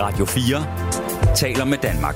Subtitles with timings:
[0.00, 2.14] Radio 4 taler med Danmark.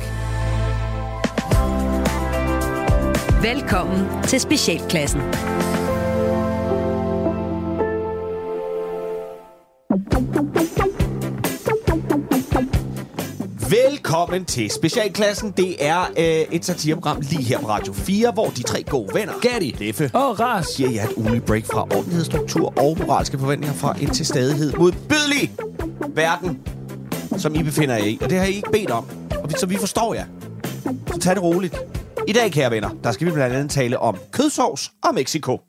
[3.43, 5.21] Velkommen til Specialklassen.
[13.71, 15.51] Velkommen til Specialklassen.
[15.57, 19.33] Det er øh, et satireprogram lige her på Radio 4, hvor de tre gode venner,
[19.41, 23.97] Gatti, Leffe og Ras, giver jer et ugenligt break fra ordentlighedsstruktur og moralske forventninger fra
[24.01, 25.53] en til stadighed modbydelig
[26.15, 26.61] verden,
[27.39, 28.19] som I befinder jer i.
[28.23, 29.05] Og det har I ikke bedt om,
[29.43, 30.25] og vi, så vi forstår jer.
[31.07, 31.77] Så tag det roligt.
[32.29, 35.61] I dag, kære venner, der skal vi blandt andet tale om kødsovs og Mexico.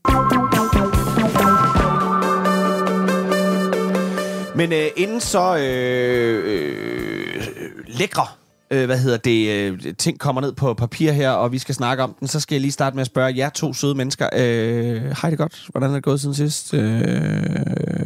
[4.55, 7.48] Men øh, inden så øh, øh,
[7.88, 8.26] lækre,
[8.71, 12.04] øh, hvad hedder det, øh, ting kommer ned på papir her, og vi skal snakke
[12.04, 14.30] om den, så skal jeg lige starte med at spørge jer to søde mennesker.
[14.35, 15.68] Øh, hej det godt?
[15.70, 16.73] Hvordan er det gået siden sidst?
[16.73, 17.04] Øh,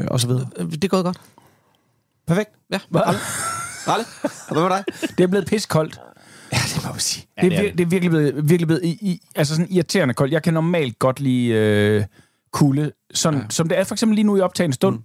[0.08, 0.46] og så videre.
[0.72, 1.18] Det er gået godt.
[2.28, 2.50] Perfekt.
[2.72, 2.80] Ja.
[2.96, 3.20] Ralle?
[3.88, 4.06] Ralle?
[4.52, 4.84] Hvad med dig?
[5.18, 6.00] Det er blevet piskoldt.
[6.54, 7.28] Ja, det må jeg sige.
[7.38, 10.34] Ja, det, er, det er virkelig blevet, virkelig blevet i, i, altså sådan irriterende koldt.
[10.34, 12.04] Jeg kan normalt godt lide øh,
[12.54, 13.46] kulde, sådan, ja.
[13.50, 14.96] som det er for eksempel lige nu i optagende stund.
[14.96, 15.04] Mm.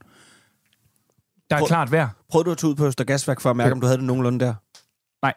[1.50, 2.08] Der er Prøv, klart vejr.
[2.30, 3.72] Prøvede du at tage ud på Østergasværk for at mærke, ja.
[3.72, 4.54] om du havde det nogenlunde der?
[5.22, 5.34] Nej,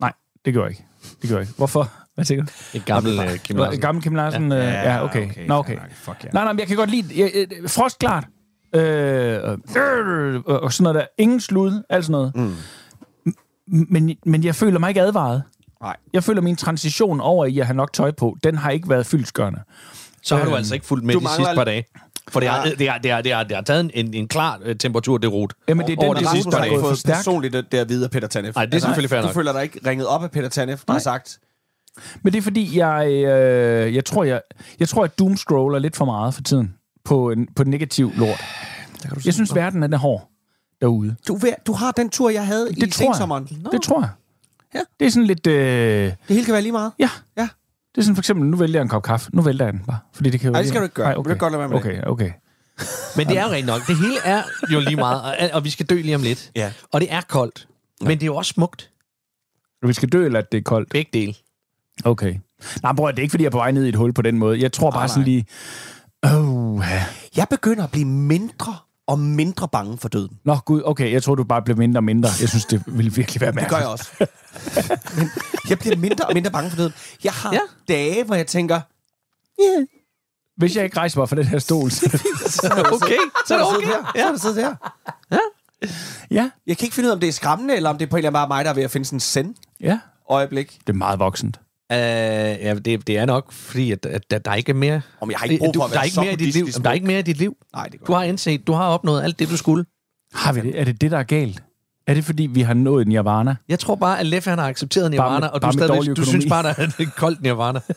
[0.00, 0.12] nej,
[0.44, 0.84] det gjorde jeg ikke.
[1.02, 1.56] Det gjorde jeg ikke.
[1.56, 1.92] Hvorfor?
[2.14, 2.50] Hvad tænker du?
[2.74, 3.74] Et gammelt uh, Kim Larsen.
[3.74, 4.52] Et gammelt Kim Larsen?
[4.52, 5.30] Ja, ja, ja, okay.
[5.30, 5.46] okay.
[5.46, 5.78] Nå, okay.
[5.94, 6.32] Fuck.
[6.32, 7.22] Nej, nej, men jeg kan godt lide...
[7.22, 8.24] Jeg, øh, frostklart.
[8.74, 11.06] Øh, øh, øh, og sådan noget der.
[11.18, 12.32] Ingen slud, alt sådan noget.
[12.36, 12.54] Mm.
[13.66, 15.42] Men, men jeg føler mig ikke advaret.
[15.82, 15.96] Nej.
[16.12, 19.06] Jeg føler, min transition over i at have nok tøj på, den har ikke været
[19.06, 19.60] fyldskørende.
[20.22, 21.84] Så har du altså ikke fulgt med de sidste par dage?
[22.28, 24.58] For det har, det har, det har, det har, det har taget en, en klar
[24.66, 25.52] uh, temperatur, det rot.
[25.68, 28.28] Jamen, det er den, det, det sidste, der har fået personligt det der videre Peter
[28.28, 28.54] Tanef.
[28.54, 30.82] Nej, det er altså, selvfølgelig fair Du føler dig ikke ringet op af Peter Tanef,
[30.86, 31.38] der har sagt...
[32.22, 34.40] Men det er fordi, jeg, øh, jeg tror, jeg,
[34.80, 36.74] jeg tror, jeg doomscroller lidt for meget for tiden
[37.10, 38.44] på, en, på negativ lort.
[39.24, 40.30] Jeg synes, verden er den hård
[40.80, 41.16] derude.
[41.28, 43.48] Du, du har den tur, jeg havde det i sensommeren.
[43.72, 44.10] Det tror jeg.
[44.74, 44.80] Ja.
[45.00, 45.46] Det er sådan lidt...
[45.46, 46.92] Øh, det hele kan være lige meget?
[46.98, 47.10] Ja.
[47.36, 47.48] Ja.
[47.94, 49.30] Det er sådan for eksempel, nu vælger jeg en kop kaffe.
[49.32, 49.98] Nu vælter jeg den bare.
[50.12, 51.06] Fordi det kan jo Nej, det skal du ikke gøre.
[51.06, 51.20] Nej, okay.
[51.20, 51.30] okay.
[51.30, 52.06] Du kan godt lade være med okay, det.
[52.06, 52.30] okay.
[53.16, 53.86] Men det er jo rent nok.
[53.86, 56.50] Det hele er jo lige meget, og, og vi skal dø lige om lidt.
[56.56, 56.72] Ja.
[56.92, 57.68] Og det er koldt.
[58.00, 58.90] Men det er jo også smukt.
[59.86, 60.88] Vi skal dø, eller at det er koldt?
[60.90, 61.34] Begge dele.
[62.04, 62.34] Okay.
[62.82, 64.22] Nej, bror, det er ikke, fordi jeg er på vej ned i et hul på
[64.22, 64.60] den måde.
[64.60, 65.06] Jeg tror bare nej.
[65.06, 65.46] sådan lige...
[66.22, 66.82] Oh,
[67.36, 68.76] Jeg begynder at blive mindre
[69.06, 70.38] og mindre bange for døden.
[70.44, 71.12] Nå, gud, okay.
[71.12, 72.28] Jeg tror, du bare blev mindre og mindre.
[72.40, 73.70] Jeg synes, det ville virkelig være Det mærkeligt.
[73.70, 74.10] gør jeg også.
[75.16, 75.30] Men
[75.68, 76.92] jeg bliver mindre og mindre bange for døden.
[77.24, 77.60] Jeg har ja.
[77.88, 77.94] Ja.
[77.94, 78.80] dage, hvor jeg tænker...
[79.62, 79.86] Yeah.
[80.56, 82.00] Hvis jeg ikke rejser mig fra den her stol, så...
[82.46, 83.16] Så er der Okay,
[83.46, 83.74] så er der okay.
[83.76, 84.04] siddet her.
[84.14, 84.74] Så er der siddet her.
[86.30, 88.10] ja, Jeg kan ikke finde ud af, om det er skræmmende, eller om det er
[88.10, 89.98] på en eller anden bare mig, der er ved at finde sådan en send ja.
[90.30, 90.78] øjeblik.
[90.86, 91.60] Det er meget voksent.
[91.90, 95.00] Uh, ja, det, det er nok, fordi at, at, at der ikke er mere...
[95.20, 96.36] Om jeg har ikke brug for du, at der er være ikke så mere i
[96.36, 96.66] dit liv.
[96.84, 97.56] Der er ikke mere i dit liv.
[97.74, 99.84] Nej, det går Du har indset, du har opnået alt det, du skulle.
[100.34, 100.80] Har vi det?
[100.80, 101.62] Er det det, der er galt?
[102.06, 103.56] Er det, fordi vi har nået nirvana?
[103.68, 105.88] Jeg tror bare, at Leffe han har accepteret Bare Nirvana, med- og bare du, med
[106.02, 107.80] stadig, du synes bare, der er et koldt Nirvana.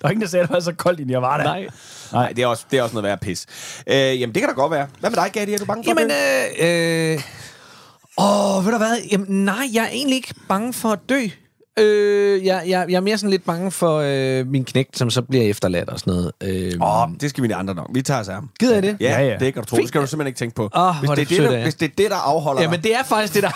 [0.00, 1.44] Der er ingen, der sagde, at det var så koldt i nirvana.
[1.44, 1.66] Nej.
[2.12, 3.46] Nej, det er også, det er også noget værd pis.
[3.86, 4.86] Øh, jamen, det kan da godt være.
[5.00, 5.52] Hvad med dig, Gatti?
[5.54, 6.64] Er du bange for Jamen, at dø?
[6.66, 7.20] øh, øh,
[8.18, 8.96] åh, ved du hvad?
[9.12, 11.20] Jamen, nej, jeg er egentlig ikke bange for at dø.
[11.78, 15.22] Øh, jeg, jeg, jeg er mere sådan lidt bange for øh, min knægt, som så
[15.22, 16.32] bliver efterladt og sådan noget.
[16.42, 17.90] Øh, Åh, oh, det skal vi de andre nok.
[17.94, 18.50] Vi tager os af ham.
[18.60, 18.96] Gider I det?
[19.00, 19.36] Ja, Ja, ja.
[19.40, 19.76] det kan du tro.
[19.76, 20.70] Det skal du simpelthen ikke tænke på.
[20.76, 23.02] Åh, hvis, det er det der, hvis det er det, der afholder Jamen, det er
[23.04, 23.50] faktisk det, der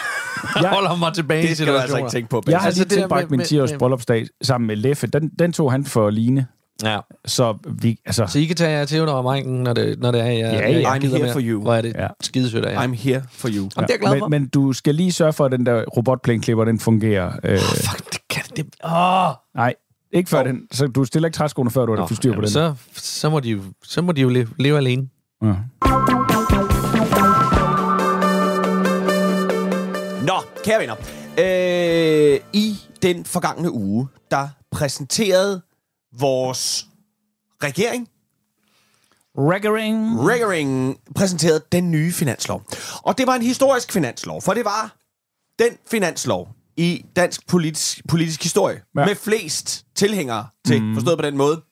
[0.69, 2.43] holder mig tilbage det skal du altså ikke tænke på.
[2.49, 5.06] Jeg har Altså, lige tilbragt med- min 10-års med- bryllupsdag sammen med Leffe.
[5.06, 6.47] Den, den tog han for Line.
[6.85, 6.99] Ja.
[7.27, 8.27] Så vi, altså...
[8.27, 10.47] Så I kan tage jer til under mængen, når det, når det er, jeg, Ja,
[10.49, 10.91] jeg, ja.
[10.91, 11.33] jeg I'm here mere.
[11.33, 11.62] for you.
[11.62, 12.03] Hvor er det Ja.
[12.03, 12.09] ja.
[12.21, 12.83] skidesødt af jer.
[12.83, 13.55] I'm here for you.
[13.56, 14.29] Jamen, det er jeg glad for.
[14.29, 17.33] men, men du skal lige sørge for, at den der robotplæneklipper, den fungerer.
[17.45, 18.08] Øh, Fuck,
[18.65, 18.75] det.
[18.85, 19.31] Åh!
[19.55, 19.75] nej,
[20.13, 20.61] ikke før den.
[20.73, 22.51] Så du stiller ikke træskoene, før du har styr på jamen, den.
[22.51, 25.09] så, så, må de jo, så må de jo leve, leve alene.
[25.43, 25.47] Ja.
[30.27, 30.95] Nå, kære venner.
[31.39, 35.63] Øh, I den forgangne uge, der præsenterede
[36.13, 36.87] vores
[37.63, 38.09] regering,
[39.39, 40.29] Raggering.
[40.29, 42.63] Regeringen præsenterede den nye finanslov.
[43.03, 44.97] Og det var en historisk finanslov, for det var
[45.59, 46.49] den finanslov
[46.79, 49.07] i dansk politisk, politisk historie ja.
[49.07, 50.95] Med flest tilhængere til, mm.
[50.95, 51.63] forstået på den måde,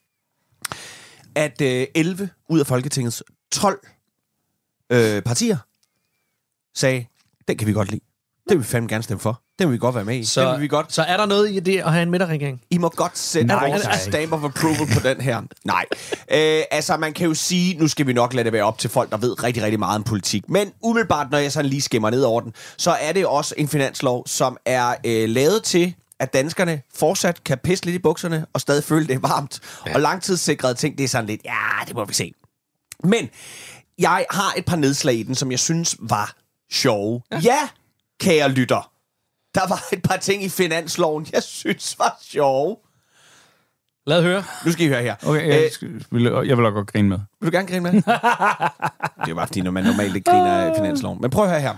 [1.35, 3.23] at øh, 11 ud af Folketingets
[3.53, 3.88] 12
[4.93, 5.56] øh, partier
[6.75, 7.06] sagde,
[7.49, 8.00] den kan vi godt lide.
[8.48, 9.43] Det vil vi fandme gerne stemme for.
[9.58, 10.25] Den vil vi godt være med i.
[10.25, 12.60] Så, den vil vi godt så er der noget i det at have en midterregering?
[12.70, 13.98] i må godt sætte Nej, vores nej.
[13.98, 15.43] stamp of approval på den her.
[15.64, 15.84] Nej.
[16.32, 18.90] Øh, altså, man kan jo sige, nu skal vi nok lade det være op til
[18.90, 20.48] folk, der ved rigtig, rigtig meget om politik.
[20.48, 23.69] Men umiddelbart, når jeg sådan lige skimmer ned over den, så er det også en
[23.69, 28.60] finanslov, som er øh, lavet til, at danskerne fortsat kan pisse lidt i bukserne og
[28.60, 29.60] stadig føle, det varmt.
[29.87, 29.94] Ja.
[29.94, 32.32] Og langtidssikrede ting, det er sådan lidt, ja, det må vi se.
[33.04, 33.28] Men
[33.98, 36.34] jeg har et par nedslag i den, som jeg synes var
[36.72, 37.22] sjove.
[37.32, 37.69] Ja, ja
[38.20, 38.90] kære lytter,
[39.54, 42.76] der var et par ting i finansloven, jeg synes var sjove.
[44.06, 44.44] Lad høre.
[44.64, 45.14] Nu skal I høre her.
[45.26, 45.70] Okay, jeg,
[46.10, 47.18] vil, jeg vil også godt grine med.
[47.40, 47.92] Vil du gerne grine med?
[48.02, 51.20] det er jo bare fordi, når man normalt ikke griner af finansloven.
[51.20, 51.76] Men prøv at høre her.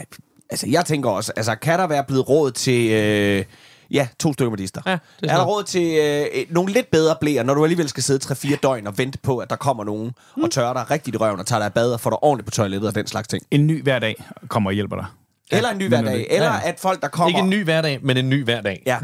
[0.50, 2.92] altså jeg tænker også, altså kan der være blevet råd til...
[2.92, 3.46] Øh,
[3.92, 4.82] Ja, to stykker medister.
[4.86, 7.90] Ja, det er er der råd til øh, nogle lidt bedre blæer, når du alligevel
[7.90, 10.44] skal sidde 3-4 døgn og vente på, at der kommer nogen mm.
[10.44, 12.46] og tørrer dig rigtigt i røven og tager dig af bad og får dig ordentligt
[12.46, 13.44] på toilettet og den slags ting.
[13.52, 15.06] En ny hver dag kommer og hjælper dig.
[15.52, 16.28] Eller en ny hverdag.
[16.30, 17.28] Eller at folk, der kommer...
[17.28, 18.84] Ikke en ny hverdag, men en ny hverdag.
[18.86, 18.98] Ja.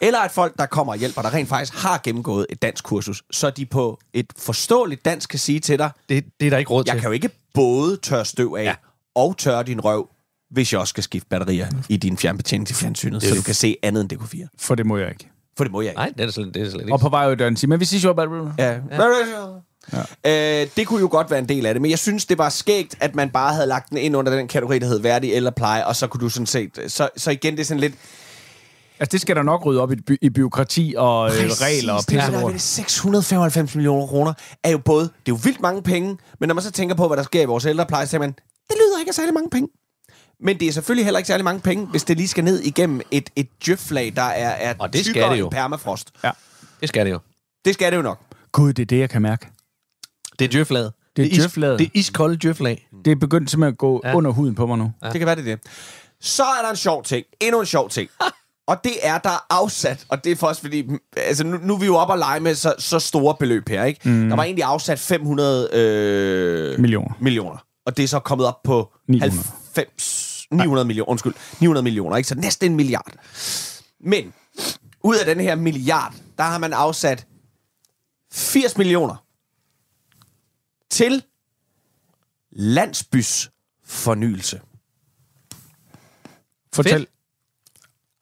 [0.00, 3.22] Eller at folk, der kommer og hjælper dig, rent faktisk har gennemgået et dansk kursus,
[3.30, 6.70] så de på et forståeligt dansk kan sige til dig, Det, det er der ikke
[6.70, 7.00] råd jeg til.
[7.00, 8.64] kan jo ikke både tørre støv af.
[8.64, 8.74] Ja.
[9.14, 10.08] og tørre din røv,
[10.50, 13.76] hvis jeg også skal skifte batterier i din fjernbetjening til fjernsynet, så du kan se
[13.82, 14.48] andet end DK4.
[14.58, 15.28] For det må jeg ikke.
[15.56, 15.98] For det må jeg ikke.
[15.98, 16.92] Nej, det er slet, det er slet ikke.
[16.92, 18.52] Og på vej ud døren sige, men vi siger jo bare...
[18.58, 18.78] Ja.
[19.92, 20.60] Ja.
[20.62, 22.48] Øh, det kunne jo godt være en del af det, men jeg synes, det var
[22.48, 25.50] skægt, at man bare havde lagt den ind under den kategori, der hed værdig eller
[25.50, 26.78] pleje, og så kunne du sådan set...
[26.88, 27.94] Så, så igen, det er sådan lidt...
[29.00, 32.00] Altså, det skal der nok rydde op i, by- i byråkrati og øh, regler og
[32.00, 34.32] det der pisse ved det 695 millioner kroner
[34.64, 35.02] er jo både...
[35.04, 37.42] Det er jo vildt mange penge, men når man så tænker på, hvad der sker
[37.42, 38.32] i vores ældrepleje, så tænker man,
[38.68, 39.68] det lyder ikke af særlig mange penge.
[40.42, 43.00] Men det er selvfølgelig heller ikke særlig mange penge, hvis det lige skal ned igennem
[43.10, 45.44] et, et djøflag, der er, er Og det skal tykkere det jo.
[45.46, 46.10] end permafrost.
[46.24, 46.30] Ja.
[46.80, 47.18] Det skal det jo.
[47.64, 48.20] Det skal det jo nok.
[48.52, 49.46] Gud, det er det, jeg kan mærke.
[50.38, 50.92] Det er djøflaget.
[51.16, 51.78] Det er is- djøflaget.
[51.78, 52.88] Det er iskolde djøflag.
[53.04, 54.14] Det er begyndt simpelthen at gå Ja.
[54.14, 54.92] under huden på mig nu.
[55.02, 55.08] Ja.
[55.10, 55.60] Det kan være, det er det.
[56.20, 57.26] Så er der en sjov ting.
[57.40, 58.10] Endnu en sjov ting.
[58.66, 60.84] og det er, der er afsat, og det er først fordi,
[61.16, 63.84] altså nu, nu er vi jo oppe og lege med så, så store beløb her,
[63.84, 64.00] ikke?
[64.08, 64.28] Mm.
[64.28, 67.14] Der var egentlig afsat 500 øh, Millioner.
[67.20, 67.58] millioner.
[67.86, 69.42] Og det er så kommet op på 900.
[69.74, 70.19] 90,
[70.50, 72.28] 900 millioner, undskyld, 900 millioner, ikke?
[72.28, 73.12] Så næsten en milliard.
[74.00, 74.34] Men
[75.02, 77.26] ud af den her milliard, der har man afsat
[78.32, 79.24] 80 millioner
[80.90, 81.24] til
[82.50, 83.50] landsbys
[83.84, 84.60] fornyelse.
[86.72, 86.92] Fortæl.
[86.92, 87.10] Fedt.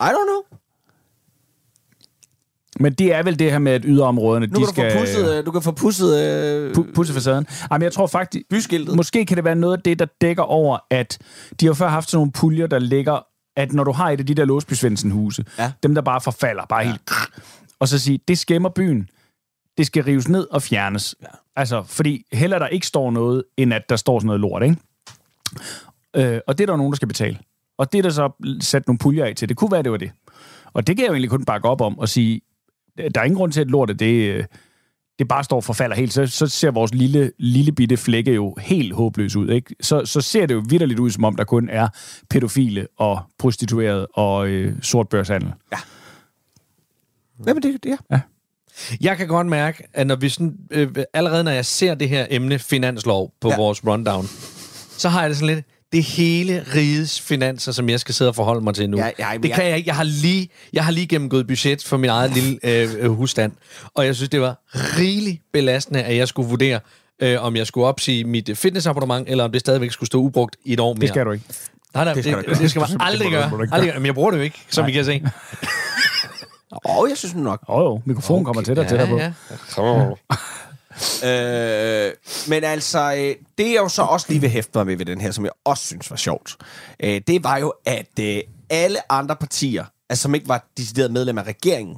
[0.01, 0.58] I don't know.
[2.81, 4.99] Men det er vel det her med, at yderområderne, Nu de kan du skal få
[4.99, 7.47] pusset, øh, du kan få pusset øh, pu- pusse facaden.
[7.73, 8.45] Jamen, jeg tror faktisk...
[8.51, 8.97] byskiltet.
[8.97, 11.19] Måske kan det være noget af det, der dækker over, at
[11.61, 13.27] de har før haft sådan nogle puljer, der ligger,
[13.57, 14.73] at når du har et af de der Låsby
[15.11, 15.73] huse Ja.
[15.83, 16.87] dem der bare forfalder, bare ja.
[16.87, 17.03] helt...
[17.81, 19.09] Og så sige, det skæmmer byen.
[19.79, 21.15] Det skal rives ned og fjernes.
[21.23, 21.27] Ja.
[21.57, 24.77] Altså, fordi heller der ikke står noget, end at der står sådan noget lort, ikke?
[26.17, 27.39] Øh, og det er der nogen, der skal betale.
[27.79, 29.49] Og det er der så sat nogle puljer af til.
[29.49, 30.11] Det kunne være, det var det.
[30.73, 32.41] Og det kan jeg jo egentlig kun bakke op om og sige,
[33.15, 34.45] der er ingen grund til, at lortet, det, øh,
[35.19, 36.13] det bare står og forfalder helt.
[36.13, 39.49] Så, så ser vores lille, lille bitte flække jo helt håbløs ud.
[39.51, 39.75] Ikke?
[39.81, 41.89] Så, så ser det jo vidderligt ud, som om der kun er
[42.31, 45.53] pædofile og prostituerede og øh, sortbørshandel.
[47.47, 48.21] Jamen, det, det, ja.
[49.01, 52.27] Jeg kan godt mærke, at når vi sådan, øh, allerede når jeg ser det her
[52.31, 53.55] emne finanslov på Ja.
[53.55, 53.61] ja.
[53.61, 54.27] vores rundown,
[54.99, 58.35] så har jeg det sådan lidt, det hele rigets finanser, som jeg skal sidde og
[58.35, 58.97] forholde mig til nu.
[58.97, 59.89] Ja, ja, det jeg- kan jeg ikke.
[59.89, 63.53] Jeg har lige, jeg har lige gennemgået budget for min eget lille øh, øh, husstand,
[63.95, 66.81] og jeg synes, det var rigeligt belastende, at jeg skulle vurdere,
[67.23, 70.73] øh, om jeg skulle opsige mit fitnessabonnement, eller om det stadigvæk skulle stå ubrugt i
[70.73, 71.01] et år mere.
[71.01, 71.45] Det skal du ikke.
[71.95, 72.63] Nej, nej, Det det, skal det, ikke.
[72.63, 73.51] det skal man aldrig Det gøre.
[73.73, 74.01] Aldrig gøre.
[74.01, 74.89] Men jeg bruger det jo ikke, som Nej.
[74.89, 75.23] I kan se.
[76.73, 77.61] Åh, oh, jeg synes nok.
[77.69, 78.49] Åh oh, jo, mikrofonen okay.
[78.49, 79.19] kommer tættere og tættere på.
[79.19, 79.33] ja.
[81.25, 82.13] Øh,
[82.49, 85.21] men altså, øh, det jeg jo så også lige vil hæfte mig med ved den
[85.21, 86.57] her, som jeg også synes var sjovt,
[87.01, 88.39] øh, det var jo, at øh,
[88.71, 91.97] alle andre partier, altså som ikke var decideret medlem af regeringen,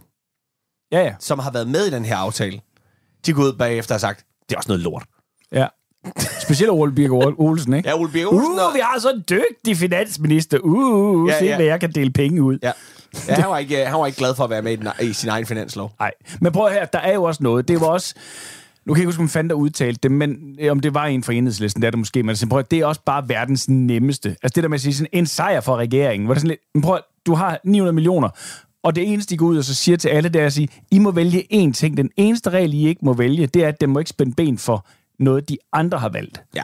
[0.93, 1.15] Ja, ja.
[1.21, 2.61] som har været med i den her aftale,
[3.27, 5.05] de går ud bagefter og sagt, det er også noget lort.
[5.53, 5.67] ja.
[6.43, 7.89] Specielt Ole Birk Olsen, ikke?
[7.89, 10.59] Ja, Ole Birk Olsen Uh, og- vi har så en dygtig finansminister.
[10.63, 11.57] Uh, Ja, ja, se, ja.
[11.57, 12.59] hvad jeg kan dele penge ud.
[12.63, 12.73] Ja.
[13.29, 15.13] ja han, var ikke, han var ikke glad for at være med i, den, i
[15.13, 15.93] sin egen finanslov.
[16.01, 17.69] Nej, men prøv høre, der er jo også noget.
[17.69, 18.15] Det var også...
[18.87, 21.07] Nu kan jeg ikke huske, om fanden der udtalte det, men øh, om det var
[21.07, 23.69] en fra enhedslisten, det er det måske, men altså, prøv det er også bare verdens
[23.69, 24.29] nemmeste.
[24.29, 26.61] Altså det der med at sige sådan, en sejr for regeringen, hvor det sådan lidt,
[26.75, 28.29] men prøv du har 900 millioner,
[28.83, 30.69] og det eneste, de går ud og så siger til alle, det er at sige,
[30.91, 31.97] I må vælge én ting.
[31.97, 34.59] Den eneste regel, I ikke må vælge, det er, at den må ikke spænde ben
[34.59, 34.87] for
[35.19, 36.43] noget, de andre har valgt.
[36.55, 36.63] Ja.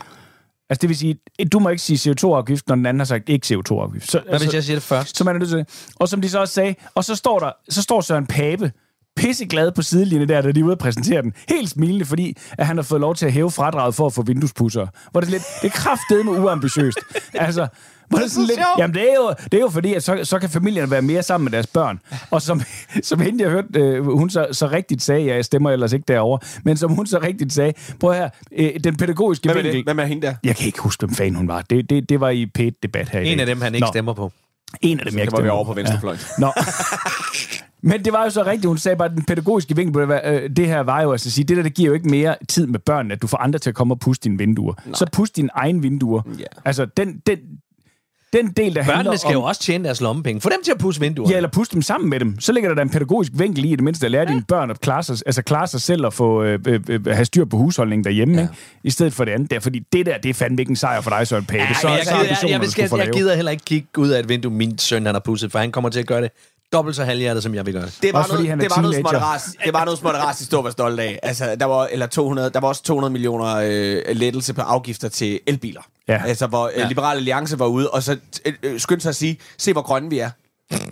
[0.70, 1.18] Altså det vil sige,
[1.52, 4.10] du må ikke sige CO2-afgift, når den anden har sagt ikke CO2-afgift.
[4.10, 5.16] Så, Hvad hvis altså, jeg siger det først?
[5.16, 5.92] så man er nødt til det.
[5.96, 8.72] Og som de så også sagde, og så står der, så står Søren Pape
[9.16, 11.32] pisseglad på sidelinjen der, da de er ude at præsentere den.
[11.48, 14.22] Helt smilende, fordi at han har fået lov til at hæve fradraget for at få
[14.22, 14.86] vinduespusser.
[15.10, 16.98] Hvor det er lidt, det er kraftedeme uambitiøst.
[17.34, 17.66] Altså,
[18.08, 20.20] hvor det er sådan lidt, jamen det er, jo, det er jo fordi, at så,
[20.24, 22.00] så kan familierne være mere sammen med deres børn.
[22.30, 22.62] Og som,
[23.02, 26.04] som hende, jeg hørte, øh, hun så, så rigtigt sagde, ja, jeg stemmer ellers ikke
[26.08, 29.78] derovre, men som hun så rigtigt sagde, prøv her, øh, den pædagogiske Hvem er, vinkel...
[29.78, 29.86] det?
[29.86, 30.34] Hvem er hende der?
[30.44, 31.62] Jeg kan ikke huske, hvem fanden hun var.
[31.62, 33.40] Det, det, det var i P1-debat her i En dag.
[33.40, 34.32] af dem, han ikke Nå, stemmer på.
[34.80, 36.20] En af dem, jeg ikke Det var vi stemmer over på venstrefløjen.
[36.38, 36.40] Ja.
[36.40, 36.52] Nå.
[37.86, 40.20] Men det var jo så rigtigt, hun sagde bare, at den pædagogiske vinkel på det,
[40.24, 42.36] øh, det her var jo altså at sige, det der, det giver jo ikke mere
[42.48, 44.74] tid med børnene, at du får andre til at komme og puste dine vinduer.
[44.86, 44.94] Nej.
[44.94, 46.22] Så pust dine egne vinduer.
[46.38, 46.44] Ja.
[46.64, 47.38] Altså, den, den,
[48.32, 49.32] den del, der handler Børnene skal om...
[49.32, 50.40] jo også tjene deres lommepenge.
[50.40, 51.30] Få dem til at pusse vinduer.
[51.30, 52.40] Ja, eller puste dem sammen med dem.
[52.40, 54.28] Så ligger der da en pædagogisk vinkel i, i det mindste at lære ja.
[54.28, 57.24] dine børn at klare sig, altså klare sig selv og få, øh, øh, øh, have
[57.24, 58.42] styr på husholdningen derhjemme, ja.
[58.42, 58.54] ikke?
[58.84, 59.60] i stedet for det andet der.
[59.60, 61.62] Fordi det der, det er fandme ikke en sejr for dig, Søren Pape.
[61.62, 64.08] Ja, så, jeg, så jeg, jeg, jeg, jeg, jeg, jeg gider heller ikke kigge ud
[64.08, 66.30] af et vindue, min søn han har pusset, for han kommer til at gøre det
[66.72, 67.98] dobbelt så halvhjertet, som jeg vil gøre det.
[68.02, 69.10] Det var, Også fordi noget, han er det, var noget teenager.
[69.18, 71.18] småtteras, det var noget småtteras, de stod var stolte af.
[71.22, 75.40] Altså, der var, eller 200, der var også 200 millioner øh, lettelse på afgifter til
[75.46, 75.80] elbiler.
[76.08, 76.22] Ja.
[76.26, 79.38] Altså, hvor øh, Liberale Alliance var ude, og så øh, øh, skyndte sig at sige,
[79.58, 80.30] se hvor grønne vi er.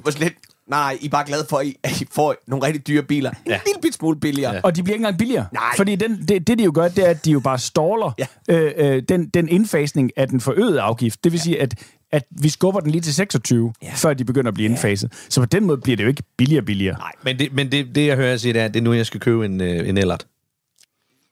[0.03, 0.35] Hvor lidt,
[0.69, 3.31] nej, I er bare glade for, at I, at I får nogle rigtig dyre biler.
[3.31, 3.61] En Ja.
[3.67, 4.55] lille bit smule billigere.
[4.55, 4.61] Ja.
[4.65, 5.47] Og de bliver ikke engang billigere.
[5.53, 5.63] Nej.
[5.77, 8.27] Fordi den, det, det, de jo gør, det er, at de jo bare ståler Ja.
[8.49, 11.25] øh, øh, den, den indfasning af den forøgede afgift.
[11.25, 11.43] Det vil ja.
[11.43, 11.75] sige, at,
[12.15, 13.93] at vi skubber den lige til 26, ja.
[13.97, 15.13] før de begynder at blive indfaset.
[15.29, 16.99] Så på den måde bliver det jo ikke billigere og billigere.
[16.99, 17.13] Nej.
[17.25, 18.93] Men, det, men det, det, jeg hører jer sige, det er, at det er nu,
[18.93, 20.27] jeg skal købe en, øh, en ellert.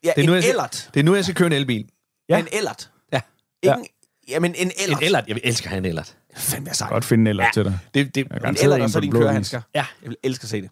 [0.05, 0.91] ja Det er, nu, en jeg skal, ellert.
[0.95, 1.87] det er nu, jeg skal købe en elbil.
[2.29, 2.37] Ja.
[2.37, 2.41] Ja.
[2.41, 2.91] En ellert.
[3.13, 3.21] Ja.
[3.63, 3.77] Ikke, ja.
[4.29, 5.01] Jamen, en ellert.
[5.01, 5.25] En ellert.
[5.29, 6.17] Jeg elsker at have en ellert.
[6.37, 6.91] Fandme jeg sagt.
[6.91, 7.51] Godt finde en eller ja.
[7.55, 7.79] til dig.
[7.95, 9.61] Det, det, Jeg En ellert, og så dine kørehandsker.
[9.75, 9.85] Ja.
[10.03, 10.71] Jeg vil elske at se det.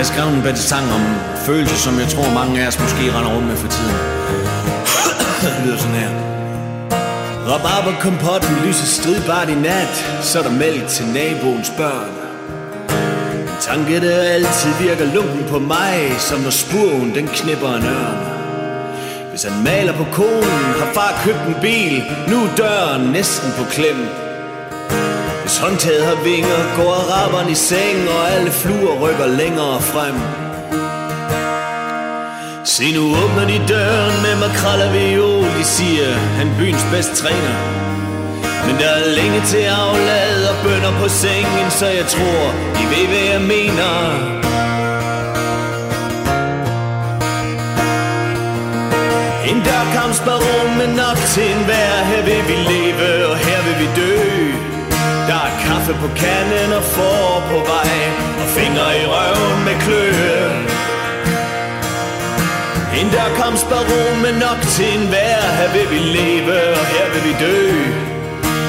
[0.00, 1.04] Jeg skrev en bedre sang om
[1.46, 3.96] følelser, som jeg tror mange af os måske render rundt med for tiden.
[5.42, 6.12] det lyder sådan her.
[7.48, 12.12] Rabarber kompotten lyser stridbart i nat, så er der mælk til naboens børn.
[13.42, 18.20] En tanke, der altid virker lunken på mig, som når spurven den knipper en ørn.
[19.30, 23.64] Hvis han maler på konen, har far købt en bil, nu er døren næsten på
[23.64, 24.29] klem.
[25.50, 30.16] Hvis håndtaget har vinger, går araberen i seng, og alle fluer rykker længere frem.
[32.64, 37.56] Se nu åbner de døren med makrel og viol, de siger, han byens bedste træner.
[38.66, 42.42] Men der er længe til aflad og bønder på sengen, så jeg tror,
[42.82, 43.92] I ved, hvad jeg mener.
[49.50, 53.88] En dørkampsbaron med nok til en hver Her vil vi leve, og her vil vi
[54.00, 54.29] dø
[55.90, 57.92] kaffe på kanden og får på vej
[58.42, 60.66] Og fingre i røven med kløe.
[63.00, 67.34] En dørkampsbaron med nok til en vær Her vil vi leve, og her vil vi
[67.44, 67.72] dø.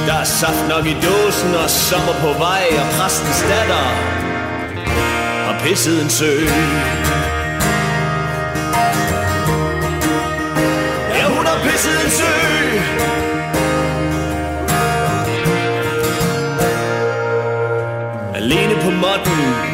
[0.08, 3.88] Der er saft nok i dåsen og sommer på vej Og præstens datter
[5.46, 6.34] har pisset en sø.
[11.18, 12.41] Ja, hun har pisset en sø.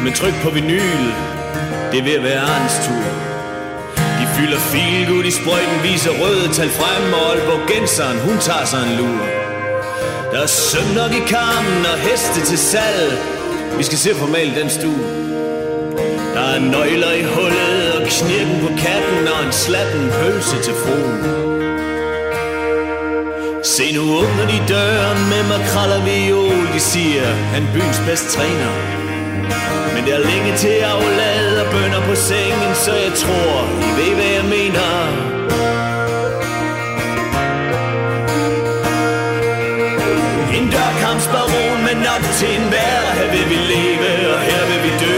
[0.08, 1.06] Men tryk på vinyl.
[1.92, 3.08] Det er ved at være Arns tur.
[4.20, 8.66] De fylder fil ud i sprøjten Viser røde tal frem Og Aalborg Genseren, hun tager
[8.66, 9.24] sig en lur.
[10.32, 13.12] Der er søm nok i kammen Og heste til salg.
[13.78, 15.04] Vi skal se formalt den stue.
[16.36, 21.22] Der er nøgler i hullet og knirken på katten og en slatten pølse til fruen.
[23.64, 29.07] Se nu åbner de døren med makrel og viol, de siger, han byens bedst træner.
[29.94, 33.54] Men der er længe til aflad og bønder på sengen, så jeg tror,
[33.88, 34.90] I ved, hvad jeg mener.
[40.58, 44.92] En dørkampsbaron med nok til en hver, her vil vi leve og her vil vi
[45.06, 45.18] dø.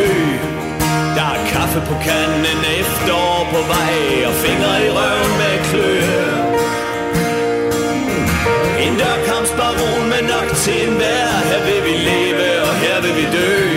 [1.15, 3.95] Der er kaffe på kanden, efterår på vej
[4.27, 6.19] Og fingre i røven med kløe
[8.85, 13.25] En dørkampsbaron med nok til en hver Her vil vi leve, og her vil vi
[13.37, 13.68] dø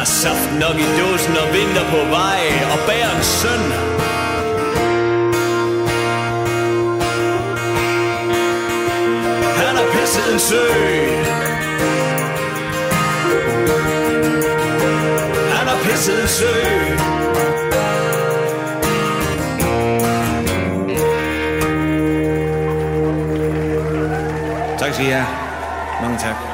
[0.00, 2.40] har saft nok i dåsen og vinter på vej
[2.72, 3.64] Og bærens søn
[9.60, 10.64] Han har pisset en sø
[15.56, 16.54] Han har pisset en sø
[24.78, 25.26] Tak skal I have.
[26.02, 26.49] Mange tak.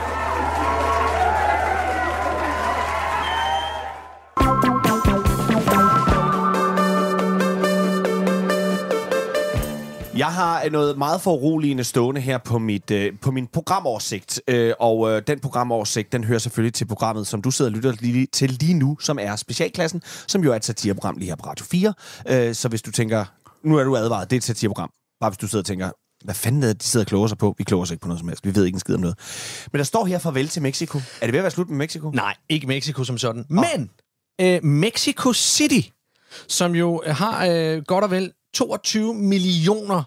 [10.66, 14.42] Har noget meget foruroligende stående her på, mit, øh, på min programoversigt.
[14.48, 17.92] Øh, og øh, den programoversigt, den hører selvfølgelig til programmet, som du sidder og lytter
[18.00, 21.46] lige, til lige nu, som er Specialklassen, som jo er et satireprogram lige her på
[21.46, 21.94] Radio 4.
[22.28, 23.24] Øh, så hvis du tænker,
[23.64, 24.90] nu er du advaret, det er et satireprogram.
[25.20, 25.90] Bare hvis du sidder og tænker,
[26.24, 27.54] hvad fanden er det, de sidder og kloger sig på?
[27.58, 28.44] Vi kloger sig ikke på noget som helst.
[28.46, 29.18] Vi ved ikke en skid om noget.
[29.72, 30.98] Men der står her farvel til Mexico.
[30.98, 32.10] Er det ved at være slut med Mexico?
[32.10, 33.46] Nej, ikke Mexico som sådan.
[33.50, 33.56] Oh.
[33.56, 33.90] Men
[34.40, 35.88] øh, Mexico City,
[36.48, 40.02] som jo har øh, godt og vel 22 millioner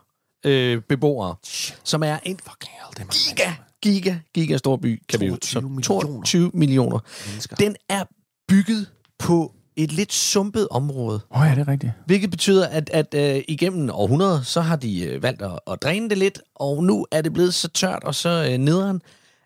[0.46, 1.36] øh, beboere,
[1.84, 5.63] som er en Fucking hell, det er giga, giga, giga stor by, kan 22 vi
[5.63, 5.69] jo.
[5.69, 5.81] millioner.
[5.81, 7.00] 22 millioner.
[7.27, 7.55] mennesker.
[7.55, 8.03] Den er
[8.48, 8.88] bygget
[9.19, 11.22] på et lidt sumpet område.
[11.31, 11.91] Åh oh, ja, det er rigtigt.
[12.05, 16.10] Hvilket betyder, at, at øh, igennem århundreder, så har de øh, valgt at, at dræne
[16.10, 19.01] det lidt, og nu er det blevet så tørt og så øh, nederen,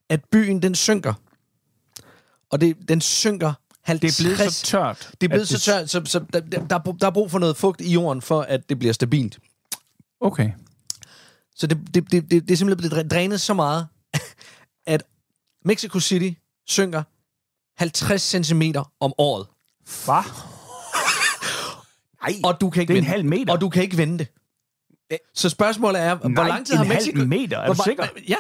[0.10, 1.14] at byen den synker.
[2.52, 4.18] Og det, den synker 50...
[4.18, 5.12] Det er blevet så tørt.
[5.22, 7.58] Det er blevet så tørt, så, så der, der, er der er brug for noget
[7.58, 9.40] fugt i jorden, for at det bliver stabilt.
[10.22, 10.52] Okay.
[11.56, 13.88] Så det, det, det, det, det er simpelthen blevet dræ- drænet så meget,
[14.94, 15.04] at
[15.66, 17.04] Mexico City synker
[17.78, 18.62] 50 cm
[19.00, 19.48] om året.
[20.06, 20.24] Hvad?
[22.22, 23.54] Nej, Og du kan ikke Det er en halv meter.
[23.54, 24.28] Og du kan ikke vende det.
[25.34, 27.26] Så spørgsmålet er, hvor Nej, lang tid en har halv Mexico...
[27.26, 27.58] meter?
[27.58, 28.08] Er hvor, du sikker?
[28.28, 28.36] Ja,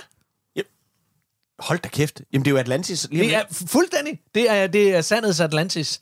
[1.59, 2.21] hold da kæft.
[2.33, 3.07] Jamen, det er jo Atlantis.
[3.11, 4.19] Lige det er fuldstændig.
[4.35, 6.01] Det er, det er sandets Atlantis.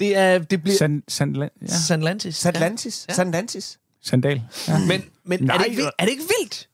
[0.00, 0.78] Det, er, det bliver...
[0.78, 1.48] San, san, ja.
[1.90, 2.46] Atlantis.
[2.46, 3.06] Atlantis.
[3.08, 3.22] Ja.
[3.22, 3.78] Atlantis.
[4.02, 4.42] Sandal.
[4.68, 4.78] Ja.
[4.78, 5.90] Men, men er, det ikke, vildt?
[5.98, 6.68] er det ikke vildt?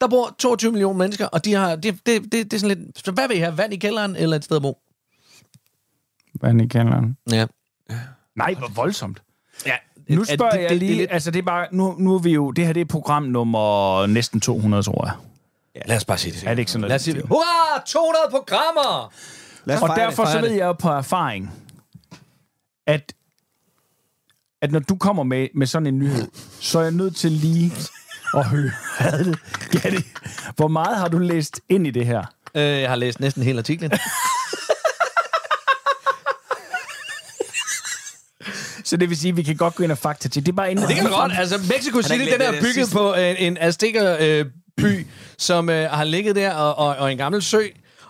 [0.00, 3.04] Der bor 22 millioner mennesker, og de har, det, det, det, det er sådan lidt...
[3.04, 3.58] Så hvad vil I have?
[3.58, 4.78] Vand i kælderen eller et sted at bo?
[6.34, 7.16] Hvad i kælderen?
[7.30, 7.46] Ja.
[8.36, 9.22] Nej, hvor voldsomt.
[9.66, 9.74] ja.
[10.08, 12.14] Nu Er- spørger det- jeg det- lige, det lidt- altså det er bare, nu, nu
[12.14, 15.14] er vi jo, det her det er program nummer næsten 200, tror jeg.
[15.86, 16.44] Lad os bare sige det.
[16.44, 16.88] Er det ikke sådan noget?
[16.90, 17.22] Lad os sige det.
[17.28, 17.82] Hurra!
[17.86, 19.12] 200 programmer!
[19.64, 20.32] Lad os Og fejre derfor det.
[20.32, 20.56] så ved det.
[20.56, 21.50] jeg jo på erfaring,
[22.86, 23.12] at,
[24.62, 26.28] at når du kommer med, med sådan en nyhed,
[26.60, 27.72] så er jeg nødt til lige
[28.34, 28.70] at høre,
[29.70, 30.04] Gatti,
[30.56, 32.24] hvor meget har du læst ind i det her?
[32.54, 33.92] Øh, jeg har læst næsten hele artiklen.
[38.84, 40.46] Så det vil sige, at vi kan godt gå ind og fakta til.
[40.46, 40.88] Det er bare inden.
[40.88, 41.32] Det kan godt.
[41.38, 42.92] Altså, Mexico City, den er det bygget sidste?
[42.92, 45.06] på en, en Azteker-by, øh, by,
[45.38, 47.62] som øh, har ligget der, og, og, og en gammel sø.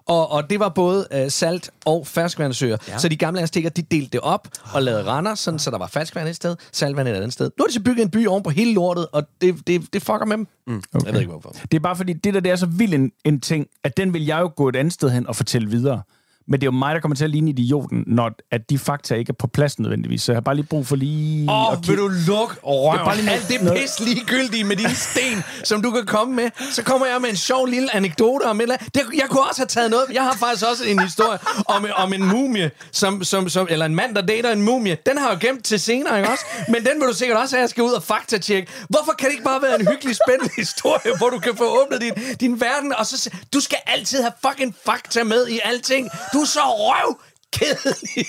[0.09, 2.77] Og, og det var både øh, salt- og ferskvandssøer.
[2.89, 2.99] Ja.
[2.99, 5.87] Så de gamle azteker, de delte det op og lavede render, sådan, så der var
[5.87, 7.51] ferskvand et sted, saltvand et andet sted.
[7.59, 10.03] Nu har de så bygget en by oven på hele lortet, og det, det, det
[10.03, 10.47] fucker med dem.
[10.67, 10.83] Mm.
[10.95, 11.07] Okay.
[11.07, 11.51] Jeg ved ikke, hvorfor.
[11.51, 14.13] Det er bare fordi, det der det er så vild en, en ting, at den
[14.13, 16.03] vil jeg jo gå et andet sted hen og fortælle videre.
[16.51, 19.15] Men det er jo mig, der kommer til at ligne idioten, når at de fakta
[19.15, 20.23] ikke er på plads nødvendigvis.
[20.23, 21.51] Så jeg har bare lige brug for lige...
[21.51, 22.99] Åh, oh, vil du lukke røven?
[23.05, 26.51] bare lige Alt det noget- pis ligegyldige med dine sten, som du kan komme med.
[26.73, 28.95] Så kommer jeg med en sjov lille anekdote om et eller andet.
[28.95, 30.05] Det, jeg kunne også have taget noget.
[30.13, 33.95] Jeg har faktisk også en historie om, om en mumie, som, som, som, eller en
[33.95, 34.97] mand, der dater en mumie.
[35.07, 36.45] Den har jeg jo gemt til senere, ikke også?
[36.69, 38.73] Men den vil du sikkert også have, at jeg skal ud og faktatjekke.
[38.89, 42.01] Hvorfor kan det ikke bare være en hyggelig, spændende historie, hvor du kan få åbnet
[42.01, 46.09] din, din verden, og så du skal altid have fucking fakta med i alting.
[46.33, 47.21] Du er så røv
[47.53, 48.27] kedelig.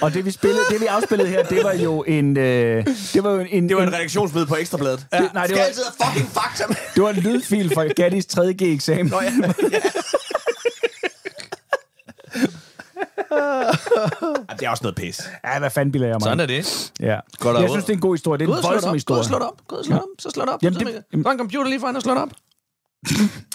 [0.00, 2.36] Og det vi, spillede, det, vi afspillede her, det var jo en...
[2.36, 5.06] Øh, det var jo en, Det var en en, redaktionsmøde på Ekstrabladet.
[5.12, 6.64] det, nej, det Skal var, altid fucking fakta
[6.94, 9.10] det var en lydfil fra Gattis 3G-eksamen.
[9.10, 9.32] Nå, ja.
[12.34, 12.40] Ja,
[14.58, 15.20] det er også noget pis.
[15.44, 16.22] Ja, hvad fanden bilder jeg mig?
[16.22, 16.92] Sådan er det.
[17.00, 17.18] Ja.
[17.42, 18.38] Der Jeg synes, det er en god historie.
[18.38, 18.92] Det er en det voldsom op.
[18.92, 19.18] Gå historie.
[19.20, 19.54] og slå det op.
[19.68, 20.08] Gå og slå det op.
[20.18, 20.62] Så slå det op.
[20.62, 22.28] Jamen, Jamen, det- det, der er en computer lige foran og slå det op.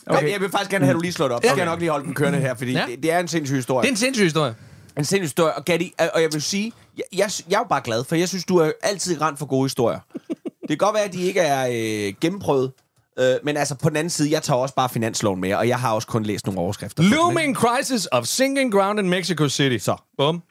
[0.08, 0.32] Okay.
[0.32, 1.44] Jeg vil faktisk gerne have, at du lige slår det op.
[1.44, 2.86] Så skal jeg nok lige holde den kørende her, fordi Ja.
[2.90, 3.88] det, det er en sindssyg Det historie.
[3.88, 4.56] er en sindssyg historie.
[4.98, 5.54] En sindssyg historie.
[5.54, 8.30] Og Gatti, og jeg vil sige, jeg, jeg, jeg er jo bare glad, for jeg
[8.30, 10.00] synes, du er altid rent for gode historier.
[10.62, 11.68] det kan godt være, at de ikke er
[12.08, 12.72] øh, gennemprøvet,
[13.20, 15.80] øh, men altså på den anden side, jeg tager også bare finansloven med, og jeg
[15.80, 17.04] har også kun læst nogle overskrifter.
[17.04, 19.84] Looming crisis of sinking ground in Mexico City.
[19.84, 19.96] Så.
[20.18, 20.44] Bum.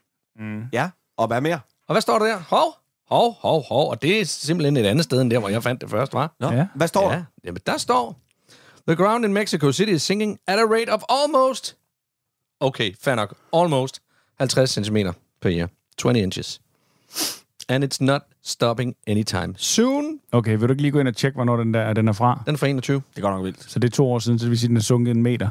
[0.72, 1.60] Ja, og hvad mere?
[1.88, 2.36] Og hvad står der der?
[2.38, 2.74] Hov,
[3.08, 3.90] hov, hov, hov.
[3.90, 6.34] Og det er simpelthen et andet sted, end der, hvor jeg fandt det først, var.
[6.40, 6.66] Nå, Ja.
[6.74, 7.16] hvad står Ja.
[7.16, 7.24] der?
[7.44, 8.16] Jamen, der står...
[8.88, 11.76] The ground in Mexico City is sinking at a rate of almost...
[12.60, 13.34] Okay, fair nok.
[13.52, 14.00] Almost
[14.38, 14.96] 50 cm
[15.42, 15.68] per year.
[15.98, 16.60] 20 inches.
[17.70, 20.20] And it's not stopping anytime soon.
[20.32, 22.42] Okay, vil du ikke lige gå ind og tjekke, hvornår den der den er fra?
[22.46, 23.02] Den er fra 21.
[23.14, 23.70] Det går nok vildt.
[23.70, 25.22] Så det er to år siden, så det vil sige, at den er sunket en
[25.22, 25.48] meter.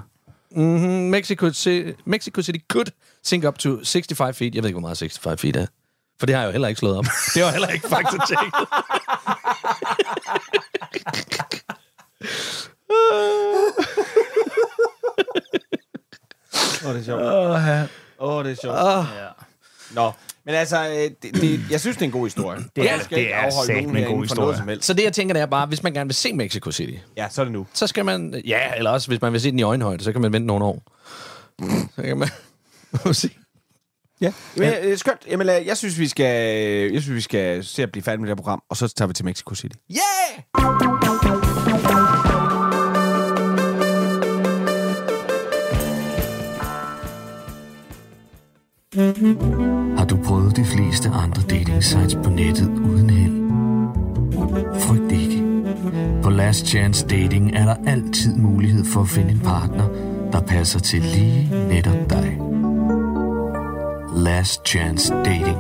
[0.52, 0.90] Mm-hmm.
[0.90, 2.88] Mexico, City, Mexico City could
[3.24, 4.56] sink up to 65 feet.
[4.56, 5.66] Jeg ved ikke, hvor meget 65 feet er.
[6.20, 7.06] For det har jeg jo heller ikke slået op.
[7.36, 8.54] det var heller ikke faktisk tjekket.
[16.84, 17.22] Åh, oh, det er sjovt.
[18.20, 18.78] Åh, oh, det er sjovt.
[18.78, 19.06] Oh.
[19.16, 19.30] Ja.
[19.92, 20.12] Nå,
[20.50, 22.60] Men altså, øh, det, det, jeg synes, det er en god historie.
[22.76, 24.58] Det er- det ikke er satme en god historie.
[24.58, 24.86] som helst.
[24.86, 27.28] Så det, jeg tænker, det er bare, hvis man gerne vil se Mexico City, Ja,
[27.30, 27.68] så er det nu.
[27.74, 28.42] så skal man...
[28.46, 30.66] Ja, eller også, hvis man vil se den i øjenhøjde, så kan man vente nogle
[30.66, 30.84] år.
[31.96, 32.30] Så kan man...
[33.14, 33.30] se.
[34.22, 34.34] Ja.
[34.56, 35.20] Men, øh, skønt.
[35.28, 36.26] Jamen, øh, jeg synes, vi skal,
[36.94, 39.08] jeg synes, vi skal se at blive færdige med det her program, og så tager
[39.08, 39.76] vi til Mexico City.
[39.92, 41.29] Yeah!
[50.00, 53.36] Har du prøvet de fleste andre dating sites på nettet uden held?
[54.86, 55.40] Frygt ikke.
[56.24, 59.88] På Last Chance Dating er der altid mulighed for at finde en partner,
[60.34, 61.42] der passer til lige
[61.74, 62.28] netop dig.
[64.28, 65.60] Last Chance Dating.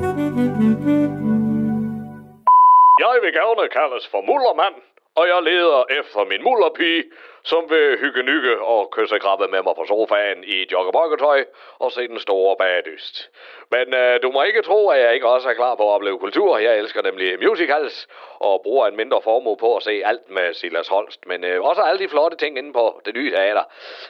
[3.04, 4.76] Jeg vil gerne kaldes for Mullermand,
[5.20, 7.04] og jeg leder efter min mullerpige,
[7.44, 11.46] som vil hygge nygge og kysse krabbe med mig på sofaen i joggerbøjketøj
[11.80, 13.30] og se den store bagdyst.
[13.72, 16.20] Men øh, du må ikke tro, at jeg ikke også er klar på at opleve
[16.20, 16.58] kultur.
[16.58, 18.08] Jeg elsker nemlig musicals
[18.40, 21.82] og bruger en mindre formue på at se alt med Silas Holst, men øh, også
[21.82, 23.64] alle de flotte ting inde på det nye teater.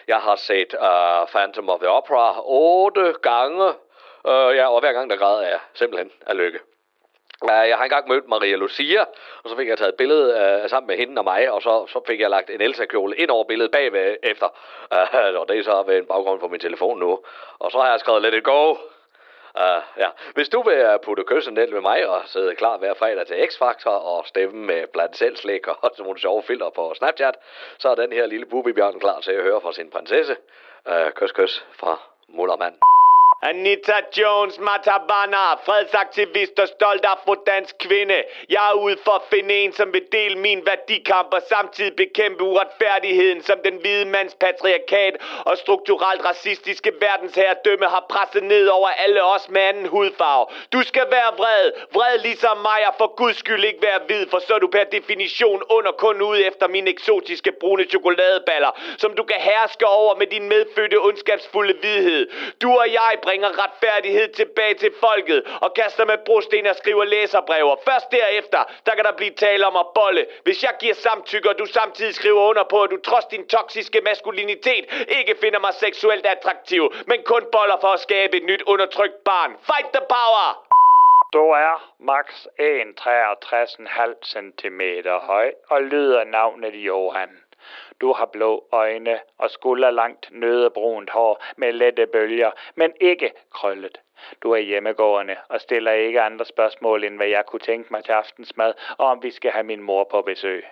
[0.07, 3.67] Jeg har set øh, Phantom of the Opera otte gange,
[4.27, 6.59] øh, ja, og hver gang der græder jeg simpelthen af lykke.
[7.47, 9.01] Jeg har engang mødt Maria Lucia,
[9.43, 11.85] og så fik jeg taget et billede uh, sammen med hende og mig, og så,
[11.87, 14.47] så fik jeg lagt en Elsa-kjole ind over billedet bagved efter.
[14.91, 17.19] Uh, og det er så ved en baggrund på min telefon nu.
[17.59, 18.71] Og så har jeg skrevet Let it go.
[19.55, 20.09] Uh, ja.
[20.33, 23.89] Hvis du vil putte kyssen ned med mig og sidde klar hver fredag til X-Factor
[23.89, 27.35] og stemme med blandt selv slik og sådan nogle sjove filter på Snapchat,
[27.77, 30.35] så er den her lille bubibjørn klar til at høre fra sin prinsesse.
[30.85, 32.98] Uh, kys, kys fra Mullermand.
[33.41, 38.23] Anita Jones Matabana, fredsaktivist og stolt afrodansk kvinde.
[38.49, 42.43] Jeg er ude for at finde en, som vil dele min værdikamp og samtidig bekæmpe
[42.43, 45.13] uretfærdigheden, som den hvide mands patriarkat
[45.45, 50.45] og strukturelt racistiske verdensherredømme har presset ned over alle os med anden hudfarve.
[50.73, 54.39] Du skal være vred, vred ligesom mig og for guds skyld ikke være hvid, for
[54.39, 59.23] så er du per definition under kun ude efter mine eksotiske brune chokoladeballer, som du
[59.23, 62.29] kan herske over med din medfødte ondskabsfulde hvidhed.
[62.61, 67.75] Du og jeg bringer retfærdighed tilbage til folket og kaster med brosten og skriver læserbrever.
[67.89, 70.25] Først derefter, der kan der blive tale om at bolle.
[70.43, 74.01] Hvis jeg giver samtykke, og du samtidig skriver under på, at du trods din toksiske
[74.01, 74.83] maskulinitet
[75.19, 79.51] ikke finder mig seksuelt attraktiv, men kun boller for at skabe et nyt undertrykt barn.
[79.69, 80.47] Fight the power!
[81.33, 82.25] Du er max
[82.59, 84.81] 1,63,5 cm
[85.21, 87.29] høj og lyder navnet Johan.
[88.01, 93.99] Du har blå øjne og skulderlangt nødebrunt hår med lette bølger, men ikke krøllet.
[94.43, 98.11] Du er hjemmegående og stiller ikke andre spørgsmål, end hvad jeg kunne tænke mig til
[98.11, 100.65] aftensmad, og om vi skal have min mor på besøg.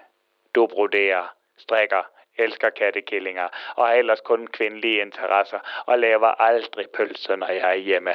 [0.56, 2.04] Du broderer, strikker,
[2.38, 7.76] elsker kattekillinger og har ellers kun kvindelige interesser og laver aldrig pølser, når jeg er
[7.76, 8.14] hjemme.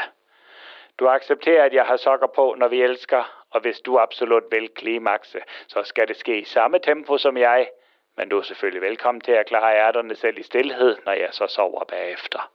[0.99, 4.69] Du accepterer, at jeg har sokker på, når vi elsker, og hvis du absolut vil
[4.69, 7.69] klimakse, så skal det ske i samme tempo som jeg.
[8.17, 11.47] Men du er selvfølgelig velkommen til at klare ærterne selv i stillhed, når jeg så
[11.47, 12.51] sover bagefter.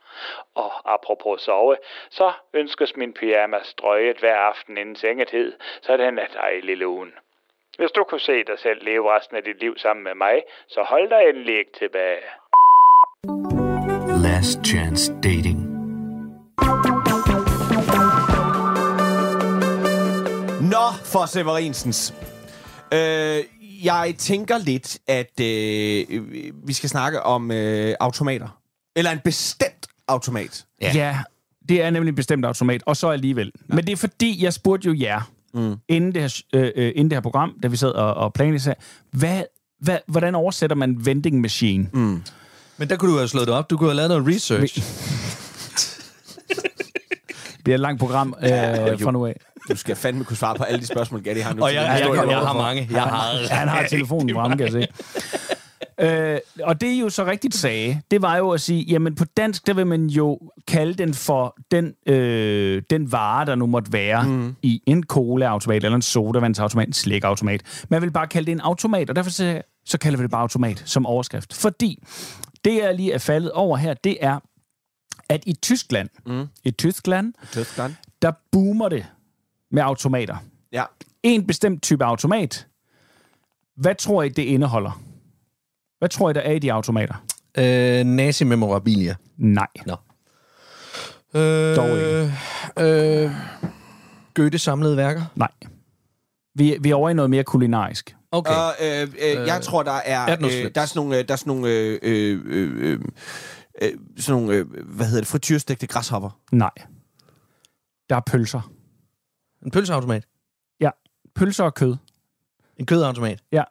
[0.55, 1.77] Og apropos sove,
[2.09, 7.13] så ønskes min pyjamas strøget hver aften inden sengetid, så den er dejlig lun.
[7.77, 10.83] Hvis du kunne se dig selv leve resten af dit liv sammen med mig, så
[10.83, 12.27] hold dig endelig ikke tilbage.
[14.23, 15.59] Last Chance Dating.
[20.73, 22.13] Nå, for Severinsens.
[22.93, 26.05] Øh, jeg tænker lidt, at øh,
[26.67, 28.59] vi skal snakke om øh, automater.
[28.95, 30.65] Eller en bestemt automat.
[30.81, 30.91] Ja.
[30.95, 31.19] ja,
[31.69, 33.51] det er nemlig en bestemt automat, og så alligevel.
[33.69, 33.75] Ja.
[33.75, 35.75] Men det er fordi, jeg spurgte jo jer, mm.
[35.87, 38.75] inden, det her, øh, øh, inden det her program, da vi sad og, og planlagde,
[39.11, 39.43] hvad,
[39.79, 41.89] hvad, hvordan oversætter man vending machine?
[41.93, 42.21] Mm.
[42.77, 43.69] Men der kunne du have slået det op.
[43.69, 44.79] Du kunne have lavet noget research.
[47.57, 48.49] Det bliver et langt program øh,
[48.99, 49.41] fra nu af.
[49.69, 51.63] Du skal fandme kunne svare på alle de spørgsmål, Gatti har nu.
[51.63, 52.87] Og jeg, jeg, jeg, jeg du har mange.
[52.91, 54.87] Jeg har han har telefonen fremme, kan jeg se.
[55.99, 59.25] Øh, og det, I jo så rigtigt sagde, det var jo at sige, jamen på
[59.25, 63.93] dansk, der vil man jo kalde den for den, øh, den vare, der nu måtte
[63.93, 64.55] være mm.
[64.61, 67.85] i en cola-automat, eller en sodavandsautomat, en slikautomat.
[67.89, 70.41] Man vil bare kalde det en automat, og derfor så, så kalder vi det bare
[70.41, 71.53] automat som overskrift.
[71.53, 72.03] Fordi
[72.65, 74.39] det, jeg lige er faldet over her, det er,
[75.29, 76.47] at i Tyskland, mm.
[76.63, 77.95] i Tyskland, Tyskland.
[78.21, 79.05] der boomer det
[79.71, 80.35] med automater.
[80.71, 80.83] Ja.
[81.23, 82.67] En bestemt type automat.
[83.75, 85.01] Hvad tror I, det indeholder?
[85.99, 87.15] Hvad tror I, der er i de automater?
[87.57, 89.15] Øh, nazi-memorabilia.
[89.37, 89.67] Nej.
[89.85, 89.95] Nå.
[91.33, 92.33] Øh, Dog ikke.
[92.79, 93.31] Øh,
[94.33, 95.23] Goethe samlede værker.
[95.35, 95.51] Nej.
[96.55, 98.15] Vi, vi er over i noget mere kulinarisk.
[98.31, 98.53] Okay.
[98.53, 101.33] Og, øh, øh, jeg tror, der er, er øh, der er sådan nogle, øh, der
[101.33, 102.99] er sådan nogle, øh, øh, øh,
[103.81, 106.39] øh, sådan nogle øh, hvad hedder det, frityrstegte græshopper.
[106.51, 106.71] Nej.
[108.09, 108.71] Der er pølser.
[109.65, 110.23] En pølseautomat.
[110.81, 110.89] Ja,
[111.35, 111.95] pølser og kød.
[112.77, 113.39] En kødautomat.
[113.51, 113.63] Ja.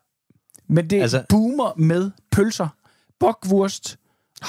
[0.69, 1.27] Men det Altså- altså...
[1.29, 2.69] boomer med pølser,
[3.21, 3.99] bockwurst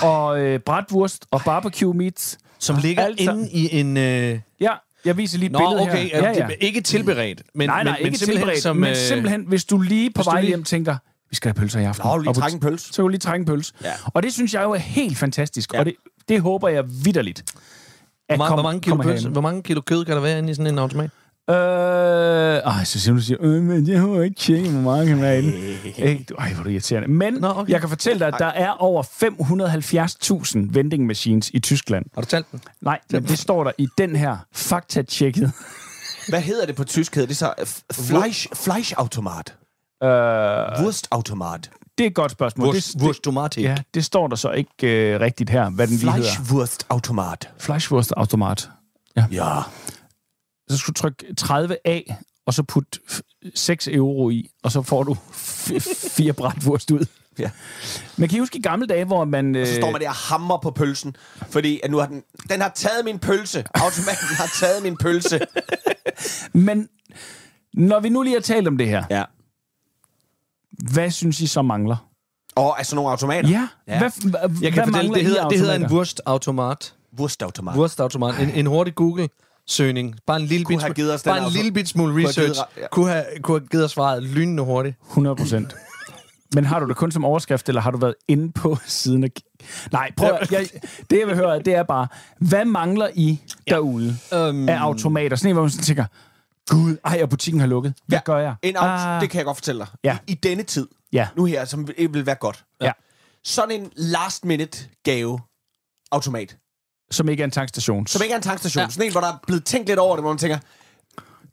[0.02, 2.38] og øh, bratwurst og barbecue meats.
[2.60, 3.98] Som ligger Alt inde i en...
[3.98, 4.40] Øh...
[4.60, 4.72] Ja,
[5.06, 6.10] jeg viser lige et Nå, billede okay.
[6.10, 6.18] her.
[6.30, 6.48] Ja, ja.
[6.62, 8.78] Ikke tilberedt, men, nej, nej, men, men ikke simpelthen tilberedt, som...
[8.78, 10.98] men øh, simpelthen, hvis du lige på vej lige- hjem tænker,
[11.30, 12.06] vi skal have pølser i aften.
[12.08, 12.86] Nå, lige trække en pølse.
[12.86, 13.74] Så kan du lige trække en pølse.
[13.84, 13.92] Ja.
[14.14, 15.80] Og det synes jeg jo er helt fantastisk, Ja.
[15.80, 15.96] og det,
[16.28, 17.44] det håber jeg vidderligt.
[18.26, 20.38] Hvor, at mange, kom- hvor, mange kilo pølse, hvor mange kilo kød kan der være
[20.40, 21.10] inde i sådan en automat?
[21.50, 25.22] Øh, ej, så siger du, siger, øh, men jeg har ikke tjekket, hvor mange kan
[25.22, 26.24] være inde.
[26.30, 27.08] Du- Ej, hvor er det irriterende.
[27.08, 27.72] Men Nå, okay.
[27.72, 32.06] jeg kan fortælle dig, at der er over 570.000 vending machines i Tyskland.
[32.16, 32.62] Har du talt den?
[32.82, 35.52] Nej, men det står der i den her fakta-tjekket.
[36.30, 37.16] Hvad hedder det på tysk?
[37.16, 37.54] Hedder det så
[37.94, 39.56] Fleisch, Fleischautomat?
[40.04, 40.10] Øh,
[40.84, 41.70] Wurstautomat?
[41.98, 42.68] det er et godt spørgsmål.
[42.68, 43.64] Wurst, det, wurst tomatik.
[43.64, 46.30] Ja, det står der så ikke øh, rigtigt her, hvad den lige hedder.
[46.36, 47.50] Fleischwurstautomat.
[47.58, 48.70] Fleischwurstautomat.
[49.16, 49.26] Ja.
[50.70, 52.14] Så skal du trykke 30A,
[52.46, 53.22] og så putte f-
[53.56, 55.16] 6 euro i, og så får du
[56.10, 57.06] fire bratwurst ud.
[57.40, 57.50] Ja.
[58.18, 59.56] Men kan I huske i gamle dage, hvor man...
[59.56, 61.16] Øh, Så står man der og hammer på pølsen,
[61.50, 63.64] fordi at nu har den, den har taget min pølse.
[63.74, 65.40] Automaten har taget min pølse.
[66.54, 66.90] Men
[67.74, 69.24] når vi nu lige har talt om det her, Ja.
[70.92, 72.08] hvad synes I så mangler?
[72.56, 73.50] Og altså nogle automater.
[73.50, 73.98] Ja, Ja.
[74.00, 76.94] Hvad, hvad, Jeg kan hvad fortælle, det hedder, af det hedder en wurstautomat.
[77.20, 77.76] Wurstautomat.
[77.76, 78.40] Wurstautomat.
[78.40, 78.96] En, en hurtig
[79.68, 80.16] Google-søgning.
[80.28, 82.50] Bare en lille, bit, have givet os bare en lille bit smule Kunne have givet
[82.50, 82.78] research.
[82.78, 82.88] ja.
[82.92, 84.96] Kunne have, kunne have givet os svaret lynende hurtigt.
[85.10, 85.76] 100 procent.
[86.56, 89.30] Men har du det kun som overskrift, eller har du været inde på siden af...
[89.92, 90.68] Nej, prøv at, jeg,
[91.10, 92.08] det jeg vil høre, det er bare,
[92.40, 95.36] hvad mangler I derude Um, af automater?
[95.36, 96.06] Sådan en, hvor man sådan tænker,
[96.70, 97.94] gud, ej, og butikken har lukket.
[98.08, 98.56] Hvad Ja, gør jeg?
[98.62, 99.88] En auto, Ah, det kan jeg godt fortælle dig.
[100.04, 100.18] Ja.
[100.28, 102.64] I, I denne tid, Ja, nu her, som vil vil være godt.
[102.82, 102.92] Ja.
[103.44, 105.40] Sådan en last minute gave
[106.12, 106.58] automat.
[107.12, 108.08] Som ikke er en tankstation.
[108.08, 108.82] Som ikke er en tankstation.
[108.84, 108.90] Ja.
[108.90, 110.58] Sådan en, hvor der er blevet tænkt lidt over det, hvor man tænker,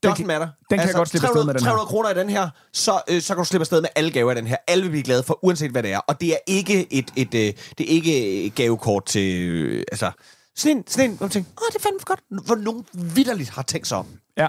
[0.07, 0.49] doesn't kan- matter.
[0.71, 1.71] den kan jeg godt slippe afsted 300, med, den her.
[1.71, 4.33] 300 kroner i den her, så, øh, så kan du slippe afsted med alle gaver
[4.33, 4.57] i den her.
[4.69, 5.99] Alle vil blive glade for, uanset hvad det er.
[5.99, 9.43] Og det er ikke et, et, øh, det er ikke et gavekort til...
[9.43, 10.11] Øh, altså,
[10.57, 12.21] sådan en, sådan en, hvor man tænker, åh, det er fandme for godt.
[12.47, 14.07] Hvor nogen vidderligt har tænkt sig om.
[14.37, 14.49] Ja.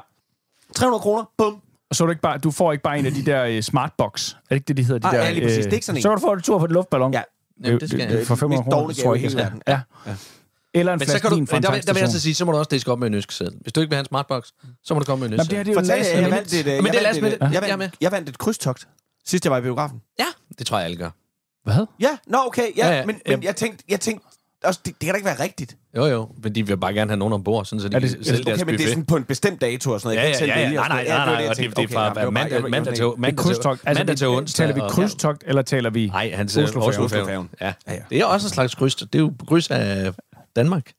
[0.76, 1.62] 300 kroner, bum.
[1.90, 3.62] Og så er du, ikke bare, du får ikke bare en af de der uh,
[3.62, 4.32] smartbox.
[4.34, 5.00] Er det ikke det, de hedder?
[5.00, 5.58] De Ah, der, ja, lige præcis.
[5.58, 6.02] øh, Det er ikke sådan en.
[6.02, 7.14] Så kan du få en tur på et luftballon.
[7.14, 7.22] Ja.
[7.64, 9.38] Jamen, det skal for 500 Mest kroner, tror jeg ikke.
[9.68, 9.80] Ja.
[10.08, 10.16] ja.
[10.80, 12.10] Eller en Men så flaske kan du, vin fra en der, vil- der vil jeg
[12.10, 13.54] så sige, så må du også diske op med en ønskeseddel.
[13.62, 14.48] Hvis du ikke vil have en smartbox,
[14.84, 15.76] så må du komme med en Jamen, det her ønskeseddel.
[15.76, 17.70] det er jo Fortæl, jeg, jeg vandt et, Men det jeg vandt et, jeg Jeg
[17.72, 17.78] er med.
[17.86, 18.88] vandt, jeg vandt et krydstogt,
[19.26, 20.02] sidst jeg var i biografen.
[20.20, 20.26] Ja,
[20.60, 21.10] det tror jeg, alle gør.
[21.64, 21.86] Hvad?
[22.00, 23.36] Ja, nå okay, ja, Ja, ja, men, ja.
[23.36, 24.26] men jeg tænkte, jeg tænkte
[24.64, 25.78] også, det, det kan da ikke være rigtigt.
[25.98, 26.30] Jo, jo.
[26.44, 28.24] Men de vil bare gerne have nogen ombord, sådan så de Er det- kan er
[28.24, 28.90] sælge det- deres Okay, men det er buffet.
[28.90, 30.30] sådan på en bestemt dato og sådan noget.
[30.30, 30.88] Ja, Jeg ja, ikke ja, ja.
[30.88, 31.36] Nej, nej, nej, nej.
[31.36, 33.82] Jeg det det er okay, fra mandag jeg mandag jeg til mandag krydstogt.
[33.86, 34.64] Altså, mandag til det- onsdag.
[34.64, 36.08] Taler vi og- krydstogt, eller taler vi...
[36.08, 37.50] Nej, han siger Oslofærgen.
[37.62, 37.74] Ja.
[38.10, 38.96] Det er også en slags kryds.
[38.96, 40.12] Det er jo på kryds af
[40.56, 40.92] Danmark.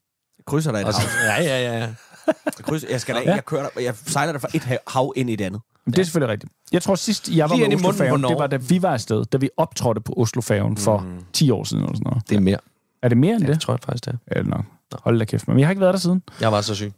[0.47, 1.43] krydser der et Også, hav.
[1.43, 1.87] ja, ja, ja.
[2.27, 3.33] Jeg krydser, jeg skal da Ja.
[3.33, 5.61] jeg kører der, jeg sejler der fra et hav- ind i et andet.
[5.85, 6.51] Det er selvfølgelig rigtigt.
[6.71, 9.37] Jeg tror sidst, jeg var Lige med Oslofærgen, det var da vi var afsted, da
[9.37, 12.29] vi optrådte på Oslofærgen for 10 år siden eller sådan noget.
[12.29, 12.57] Det er mere.
[13.01, 13.53] Er det mere end Ja, det?
[13.55, 14.37] det tror jeg faktisk, det er.
[14.37, 14.65] Ja, nok.
[14.93, 15.47] Hold da kæft.
[15.47, 16.23] Men jeg har ikke været der siden.
[16.41, 16.93] Jeg var så syg.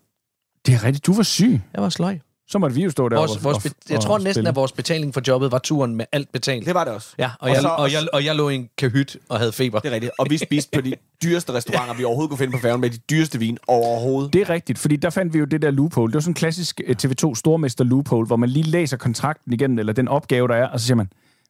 [0.65, 1.05] Det er rigtigt.
[1.05, 1.61] Du var syg.
[1.73, 2.19] Jeg var sløj.
[2.51, 4.49] Så måtte vi jo stå der Vores, og, vores, og, jeg og tror næsten, spille.
[4.49, 6.65] at vores betaling for jobbet var turen med alt betalt.
[6.65, 7.13] Det var det også.
[7.17, 9.51] Ja, og, Og jeg, så- og, jeg, og jeg lå i en kahyt og havde
[9.51, 9.79] feber.
[9.79, 10.11] Det er rigtigt.
[10.19, 12.97] Og vi spiste på de dyreste restauranter, vi overhovedet kunne finde på færgen, med de
[12.97, 14.33] dyreste vin overhovedet.
[14.33, 16.11] Det er rigtigt, fordi der fandt vi jo det der loophole.
[16.11, 19.79] Det var sådan en klassisk øh, TV2 stormester loophole, hvor man lige læser kontrakten igennem,
[19.79, 21.09] eller den opgave, der er, og så siger man,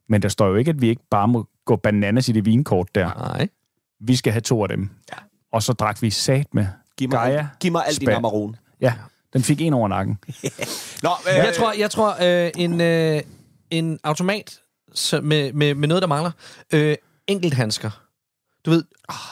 [0.10, 2.96] men der står jo ikke, at vi ikke bare må gå bananas i det vinkort
[2.96, 3.06] der.
[3.06, 3.48] Nej.
[4.02, 4.90] Vi skal have to af dem.
[5.12, 5.18] Ja.
[5.54, 6.66] Og så drak vi sat med
[6.98, 7.48] Giv mig, Gaia.
[7.60, 8.18] giv mig alt din spand.
[8.18, 8.54] Amarone.
[8.82, 8.94] Ja,
[9.34, 10.18] den fik en over nakken.
[11.04, 13.22] Nå, øh, Jeg tror, jeg tror øh, en, øh,
[13.70, 14.60] en automat
[14.94, 16.32] så med, med, med noget, der mangler.
[16.74, 16.96] Øh,
[17.28, 17.92] enkelt handsker.
[18.66, 18.84] Du ved,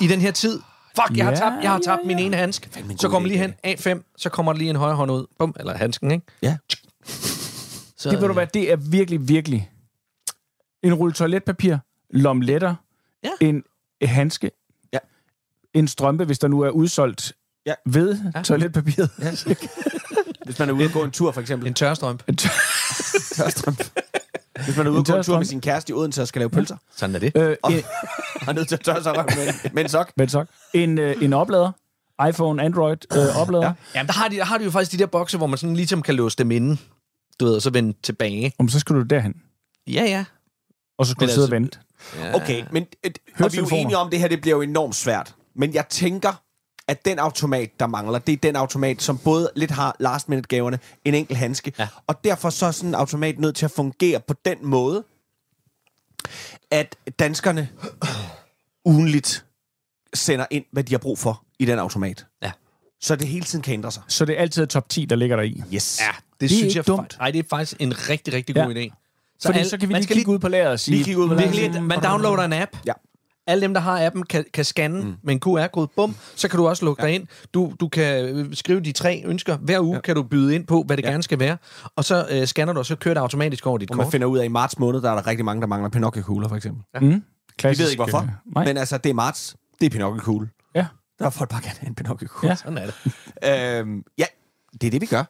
[0.02, 0.62] i den her tid,
[0.96, 2.70] fuck, jeg har Ja, tabt, jeg har tabt ja, min ene handsk.
[2.72, 5.26] Fandme en Så kommer lige hen, A5, så kommer der lige en højre hånd ud.
[5.40, 6.26] Bum, eller handsken, ikke?
[6.42, 6.58] Ja.
[8.00, 9.72] Så, Det ved du hvad, det er virkelig, virkelig
[10.84, 11.78] en rulle toiletpapir,
[12.10, 12.76] lomletter,
[13.24, 13.30] Ja.
[13.42, 13.64] en
[14.02, 14.52] handske,
[14.94, 14.98] Ja.
[15.74, 17.34] en strømpe, hvis der nu er udsolgt
[17.68, 17.74] Ja.
[17.86, 18.42] ved Ja.
[18.42, 19.10] toiletpapiret.
[19.22, 19.32] Ja.
[20.46, 21.68] Hvis man er ude og gå en tur, for eksempel.
[21.68, 22.24] En tørstrømp.
[23.38, 23.84] tørstrømpe.
[24.66, 25.40] Hvis man er ude og gå en tur tørstrømpe.
[25.40, 27.32] med sin kæreste i Odense og skal lave pølser, Sådan er det.
[27.36, 27.56] Øh, en,
[28.42, 30.12] og er nødt til at tørre sig med, med en sok.
[30.18, 31.72] men så, en, øh, en oplader,
[32.30, 33.64] iPhone, Android øh, oplader.
[33.64, 33.68] Ja.
[33.70, 33.74] Ja.
[33.96, 35.76] Jamen, der har, de, der har de jo faktisk de der bokse, hvor man sådan
[35.76, 36.78] ligesom kan låse dem inde.
[37.40, 38.54] Du ved, og så vende tilbage.
[38.60, 39.34] Om så skal du derhen,
[39.88, 40.26] Ja, ja.
[40.98, 41.80] og så skal Men du sidde og altså-
[42.20, 42.28] vente.
[42.30, 42.36] ja.
[42.36, 44.62] Okay, men et, og vi er jo enige om, at det her det bliver jo
[44.62, 45.36] enormt svært.
[45.56, 46.42] Men jeg tænker,
[46.88, 50.48] at den automat, der mangler, det er den automat, som både lidt har last minute
[50.48, 51.88] gaverne, en enkelt handske, Ja.
[52.08, 55.04] og derfor så er sådan en automat nødt til at fungere på den måde,
[56.72, 57.70] at danskerne
[58.86, 59.46] ugenligt
[60.14, 62.26] sender ind, hvad de har brug for i den automat.
[62.44, 62.52] Ja.
[63.02, 64.04] Så det hele tiden kan ændre sig.
[64.08, 65.64] Så det er altid top 10, der ligger der i.
[65.74, 66.00] Yes.
[66.02, 66.06] Ja,
[66.40, 67.16] Det, er synes ikke jeg dumt.
[67.20, 68.64] Nej, det er faktisk en rigtig, rigtig Ja.
[68.66, 69.04] god idé.
[69.40, 70.96] Så, Fordi al- så kan vi man lige skal kigge ud på lageret og sige...
[70.96, 71.84] Lige kigge ud på Man, lageret.
[71.84, 72.72] man downloader en app.
[72.86, 72.94] Ja.
[73.48, 75.14] Alle dem, der har appen, kan, kan scanne mm.
[75.24, 75.88] med en QR-kode.
[75.96, 77.08] Bum, så kan du også logge ja.
[77.08, 77.28] dig ind.
[77.54, 79.58] Du, du kan øh, skrive de tre ønsker.
[79.58, 80.02] Hver uge ja.
[80.02, 81.10] kan du byde ind på, hvad det ja.
[81.10, 81.58] gerne skal være.
[81.96, 84.12] Og så øh, scanner du, og så kører det automatisk over dit Og man kort.
[84.12, 86.48] finder ud af, at i marts måned, der er der rigtig mange, der mangler Pinocchio-kugler,
[86.48, 86.84] for eksempel.
[86.96, 87.00] Ja.
[87.00, 87.22] Mm, Vi
[87.58, 88.18] klassisk, ved ikke, hvorfor.
[88.18, 88.66] øh, Nej.
[88.66, 89.56] Men altså, det er marts.
[89.80, 90.50] Det er Pinocchio-kugle.
[90.76, 90.86] Ja.
[91.20, 92.50] Der er folk bare gerne have en Pinocchio-kugle.
[92.50, 92.56] Ja.
[92.56, 92.94] Sådan er det.
[93.80, 94.26] Øhm, ja,
[94.82, 95.24] det er det, vi gør.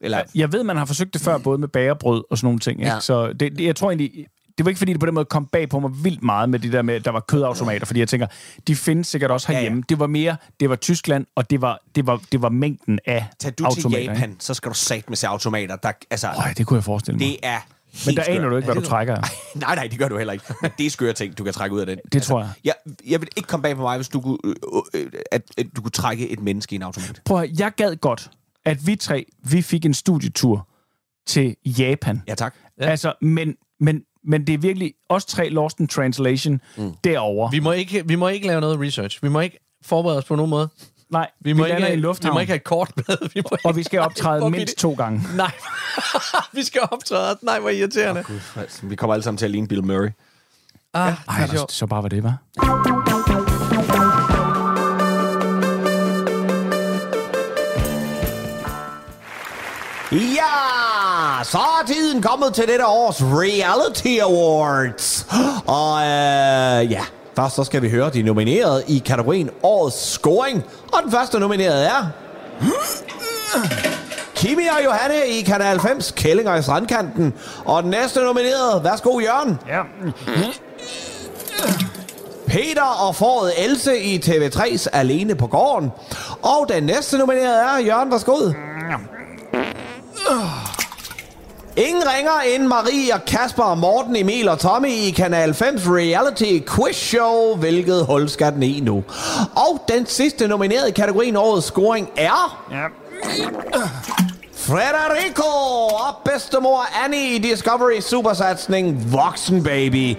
[0.00, 2.80] Eller, Jeg ved, man har forsøgt det før, både med bagerbrød og sådan nogle ting.
[2.80, 2.92] Ikke?
[2.92, 3.00] Ja.
[3.00, 4.26] Så det, det, jeg tror egentlig...
[4.60, 6.58] Det var ikke, fordi det på den måde kom bag på mig vildt meget med
[6.58, 8.26] det der med, at der var kødautomater, fordi jeg tænker,
[8.66, 9.76] de findes sikkert også herhjemme.
[9.76, 9.84] Ja, ja.
[9.88, 13.26] Det var mere, det var Tyskland, og det var, det var, det var mængden af
[13.38, 13.98] tag du automater.
[13.98, 15.76] til Japan, så skal du sat med se automater.
[15.76, 17.26] Der, altså, Nej, det kunne jeg forestille mig.
[17.26, 17.58] det er
[17.92, 18.36] helt Men der skørt.
[18.36, 19.16] aner du ikke, hvad du trækker.
[19.54, 20.44] Nej, nej, det gør du heller ikke.
[20.62, 21.98] Men det er skøre ting, du kan trække ud af den.
[22.12, 22.50] Det tror jeg.
[22.64, 22.74] Jeg,
[23.08, 24.54] jeg vil ikke komme bag på mig, hvis du kunne, øh,
[24.94, 27.20] øh, at, at du kunne trække et menneske i en automat.
[27.24, 28.30] Prøv at, jeg gad godt,
[28.64, 30.68] at vi tre, vi fik en studietur
[31.26, 32.22] til Japan.
[32.28, 32.54] Ja, tak.
[32.80, 32.86] Ja.
[32.86, 36.92] Altså, men, men, men det er virkelig os tre lost in translation mm.
[37.04, 37.50] derovre.
[37.50, 39.18] Vi må, ikke, vi må ikke lave noget research.
[39.22, 40.68] Vi må ikke forberede os på nogen måde.
[41.10, 43.16] Nej, Vi må, vi ikke, i en vi lufthavn, må ikke have et kort med.
[43.34, 45.22] Vi må og vi skal optræde vi mindst to gange.
[45.36, 45.52] Nej,
[46.52, 47.38] vi skal optræde.
[47.42, 48.22] Nej, hvor irriterende.
[48.22, 50.10] Gud, altså, vi kommer alle sammen til at ligne Bill Murray.
[50.94, 52.99] Ah, Ej, det er så bare var det, var.
[60.12, 65.26] Ja, så er tiden kommet til dette års Reality Awards.
[65.66, 67.02] Og øh, ja,
[67.36, 70.64] først så skal vi høre de nominerede i kategorien Årets Scoring.
[70.92, 72.06] Og den første nominerede er...
[74.34, 77.34] Kimi og Johanne i Kanal 5's Kællinger i Strandkanten.
[77.64, 79.58] Og den næste nominerede, værsgo Jørgen.
[79.68, 79.80] Ja.
[82.46, 85.90] Peter og foråret Else i TV3's Alene på gården.
[86.42, 88.36] Og den næste nominerede er Jørgen, værsgo.
[91.76, 96.60] Ingen ringer end Marie og Kasper og Morten, Emil og Tommy i Kanal 5's reality
[96.76, 97.56] quiz show.
[97.56, 99.04] Hvilket hul skal den i nu?
[99.56, 102.66] Og den sidste nominerede i kategorien årets scoring er...
[102.70, 102.86] ja.
[104.54, 105.50] Frederico
[105.86, 110.16] og bedstemor Annie i Discovery Supersatsning Voksen Baby.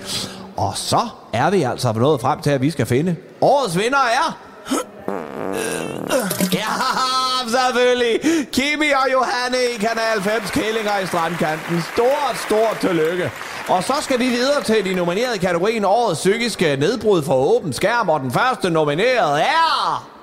[0.58, 4.38] Og så er vi altså nået frem til, at vi skal finde årets vinder er...
[7.52, 8.20] Selvfølgelig.
[8.52, 11.84] Kimi og Johanne i Kanal 5 Kællinger i Strandkanten.
[11.94, 13.32] Stort, stort tillykke.
[13.68, 17.74] Og så skal vi videre til de nominerede i kategorien Årets psykiske nedbrud for åben
[17.74, 18.10] skærm.
[18.10, 20.21] Og den første nomineret er...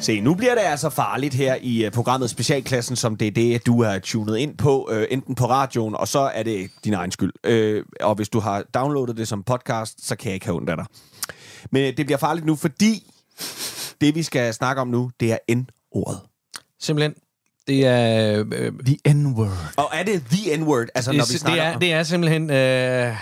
[0.00, 3.66] Se, nu bliver det altså farligt her i uh, programmet Specialklassen, som det er det,
[3.66, 7.10] du har tunet ind på, uh, enten på radioen, og så er det din egen
[7.12, 7.32] skyld.
[7.48, 10.70] Uh, og hvis du har downloadet det som podcast, så kan jeg ikke have ondt
[10.70, 10.86] af dig.
[11.72, 13.12] Men uh, det bliver farligt nu, fordi
[14.00, 16.20] det, vi skal snakke om nu, det er N-ordet.
[16.80, 17.14] Simpelthen.
[17.66, 18.44] Det er...
[18.52, 19.74] Øh, The N-word.
[19.76, 20.86] Og er det the N-word?
[20.94, 21.80] Altså, når vi det, det, snakker er, om...
[21.80, 22.50] det er simpelthen...
[22.50, 23.16] Øh,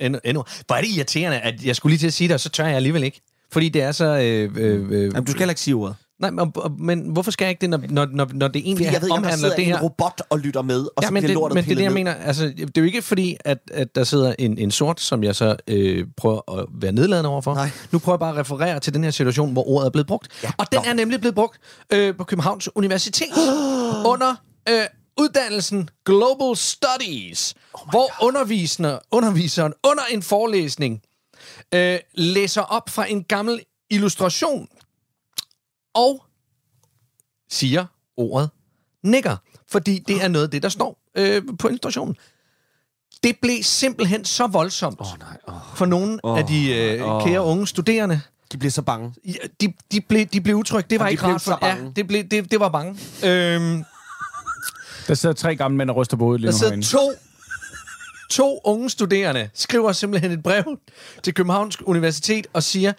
[0.00, 0.44] endnu, endnu.
[0.66, 2.66] Hvor er det irriterende, at jeg skulle lige til at sige det, og så tør
[2.66, 3.20] jeg alligevel ikke.
[3.52, 4.04] Fordi det er så...
[4.04, 5.96] Øh, øh, øh, Jamen, du skal heller ikke sige ordet.
[6.20, 8.94] Nej, men, men hvorfor skal jeg ikke det, når, når, når, når det egentlig Fordi
[8.94, 9.80] jeg ved, der omhandler sidder det en her?
[9.82, 11.82] robot og lytter med, og Ja, så men bliver det, lortet men det er det,
[11.82, 11.94] jeg ned.
[11.94, 12.14] mener.
[12.14, 15.34] Altså, det er jo ikke fordi, at, at der sidder en, en sort, som jeg
[15.36, 17.54] så øh, prøver at være nedladende overfor.
[17.54, 17.70] Nej.
[17.92, 20.28] Nu prøver jeg bare at referere til den her situation, hvor ordet er blevet brugt.
[20.44, 20.90] Ja, og den nå.
[20.90, 21.58] er nemlig blevet brugt
[21.92, 23.28] øh, på Københavns Universitet
[24.12, 24.34] under
[24.68, 24.82] øh,
[25.20, 31.00] uddannelsen Global Studies, oh hvor underviseren, underviseren under en forelæsning
[31.74, 34.68] øh, læser op fra en gammel illustration
[35.98, 36.24] og
[37.50, 38.50] siger ordet
[39.02, 39.36] nigger,
[39.70, 42.16] fordi det er noget af det, der står øh, på illustrationen.
[43.22, 45.36] Det blev simpelthen så voldsomt oh, nej.
[45.46, 45.54] Oh.
[45.74, 47.24] for nogle oh, af de øh, oh.
[47.24, 48.20] kære unge studerende.
[48.52, 49.14] De bliver så bange.
[49.24, 50.86] Ja, de, de, blev, de blev utrygge.
[50.90, 52.90] Det var Og de ikke blev rart for ja, det, blev, det, det var bange.
[53.24, 53.84] Øhm,
[55.06, 56.86] Der sidder tre gamle mænd og ryster på hovedet lige der nu sidder herinde.
[56.86, 57.12] to,
[58.30, 60.78] to unge studerende, skriver simpelthen et brev
[61.22, 62.92] til Københavns Universitet og siger,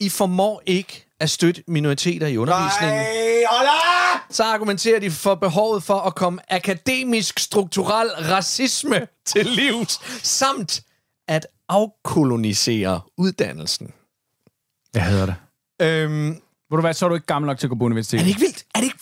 [0.00, 2.96] I formår ikke at støtte minoriteter i undervisningen.
[2.98, 10.82] Nej, så argumenterer de for behovet for at komme akademisk strukturel racisme til livs, samt
[11.28, 13.92] at afkolonisere uddannelsen.
[14.94, 15.34] Jeg hader det.
[15.82, 16.28] Øhm,
[16.70, 18.20] Ved du hvad, så er du ikke gammel nok til at gå på universitetet.
[18.20, 18.64] er det ikke vildt?
[18.74, 18.98] Er det ikke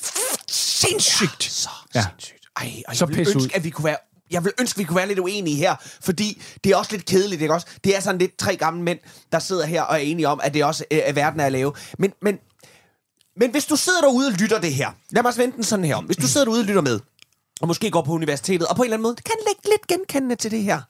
[0.49, 1.43] sindssygt?
[1.45, 2.03] Så Ja.
[2.03, 2.45] sindssygt.
[2.57, 3.43] Ej, ej, Så jeg vil pis ud.
[3.43, 3.97] ønske, at vi kunne være
[4.31, 7.43] jeg vil ønske, vi kunne være lidt uenige her, fordi det er også lidt kedeligt,
[7.43, 7.67] ikke også?
[7.85, 8.99] Det er sådan lidt tre gamle mænd,
[9.33, 11.53] der sidder her og er enige om, at det også øh, er verden er at
[11.53, 11.73] lave.
[11.99, 12.39] Men, men,
[13.37, 15.85] men hvis du sidder derude og lytter det her, lad mig også vente den sådan
[15.85, 16.05] her om.
[16.05, 17.01] Hvis du sidder derude og lytter med,
[17.61, 20.37] og måske går på universitetet, og på en eller anden måde kan lægge lidt genkendende
[20.37, 20.81] til det her,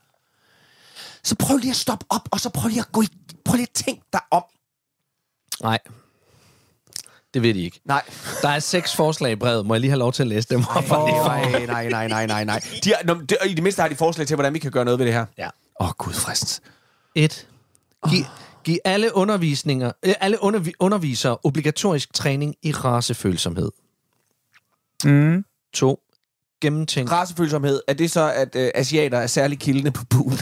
[1.25, 3.09] så prøv lige at stoppe op, og så prøv lige at gå i,
[3.45, 4.43] prøv lige at tænke dig om.
[5.63, 5.79] Nej.
[7.35, 7.81] Det ved de ikke.
[7.85, 8.03] Nej.
[8.43, 9.67] Der er seks forslag i brevet.
[9.67, 10.89] Må jeg lige have lov til at læse dem op?
[10.89, 12.61] Nej, nej, nej, nej, nej, nej.
[12.85, 14.85] De har, nå, de, I det mindste har de forslag til, hvordan vi kan gøre
[14.85, 15.27] noget ved det her.
[15.39, 15.49] Ja.
[15.81, 16.63] Åh, oh, gud frist.
[17.15, 17.47] 1.
[18.11, 18.25] Giv,
[18.65, 23.71] giv alle, undervisninger, øh, alle undervi, undervisere obligatorisk træning i racefølsomhed.
[25.05, 25.45] Mm.
[25.73, 26.01] 2.
[26.61, 27.13] Gennemtænk.
[27.13, 30.39] Racefølsomhed, er det så, at øh, asiater er særlig kildende på buen?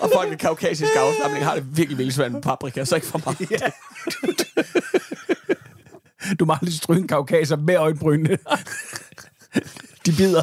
[0.00, 3.20] Og folk med kaukasisk afstamning har det virkelig, virkelig svært med paprika, så ikke for
[3.24, 3.50] meget.
[3.50, 3.56] Ja.
[6.40, 8.38] Du må aldrig stryge en kaukaser med øjenbrynene.
[10.06, 10.42] De bider.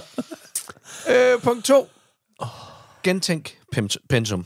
[1.10, 1.88] Øh, punkt 2.
[3.04, 4.46] Gentænk pens- pensum.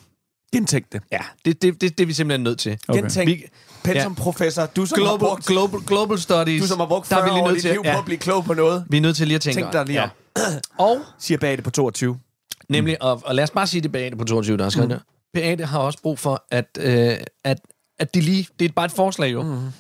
[0.54, 1.02] Gentænk det.
[1.12, 2.78] Ja, det, det, det, det er vi simpelthen nødt til.
[2.88, 3.02] Okay.
[3.02, 3.30] Gentænk.
[3.30, 3.44] Vi,
[3.84, 6.62] Pensum professor, du som har global, brugt, global, global Studies.
[6.62, 7.98] du som har brugt der er 40 vi lige år nødt til, liv på ja,
[8.00, 8.86] at blive klog på noget.
[8.90, 9.62] vi er nødt til lige at tænke.
[9.62, 10.10] Tænk dig lige om.
[10.78, 12.20] Og Siger bag det på 22.
[12.70, 14.96] Nemlig, og, og lad os bare sige det Beate på 22, der er skrevet mm.
[14.96, 15.00] der.
[15.38, 17.60] Beate har også brug for, at, øh, at,
[18.00, 18.48] at de lige...
[18.60, 19.44] Det er bare et forslag jo.
[19.44, 19.72] Mm.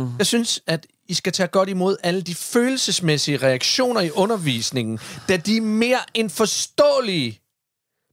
[0.00, 0.08] Mm.
[0.18, 4.98] Jeg synes, at I skal tage godt imod alle de følelsesmæssige reaktioner i undervisningen,
[5.28, 7.40] da de er mere end forståelige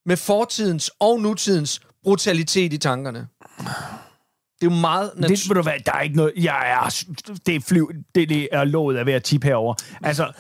[0.05, 3.27] med fortidens og nutidens brutalitet i tankerne.
[4.61, 5.11] Det er jo meget...
[5.17, 6.33] Det, ved du hvad, der er ikke noget...
[6.35, 7.03] Jeg er,
[7.45, 9.75] det, er flyv, det, det er lovet at være tip herover.
[10.03, 10.31] Altså,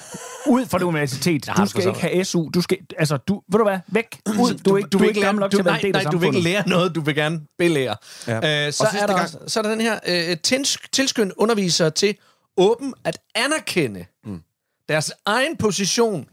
[0.47, 1.47] ud fra det universitet.
[1.57, 2.49] Du du skal ikke have SU.
[2.49, 2.77] Du skal...
[2.97, 3.41] Altså, du...
[3.51, 3.79] Ved du hvad?
[3.87, 4.19] Væk.
[4.39, 4.53] Ud.
[4.65, 6.03] Du, er ikke, du, er ikke gammel nok du, til at være en del af
[6.03, 7.95] nej, du vil ikke lære noget, du vil gerne belære.
[8.27, 8.67] Ja.
[8.67, 11.89] Øh, så, er der gang- også, så er der den her øh, tils, tilskynd undervisere
[11.89, 12.15] til
[12.57, 14.41] åben at anerkende mm.
[14.89, 16.25] deres egen position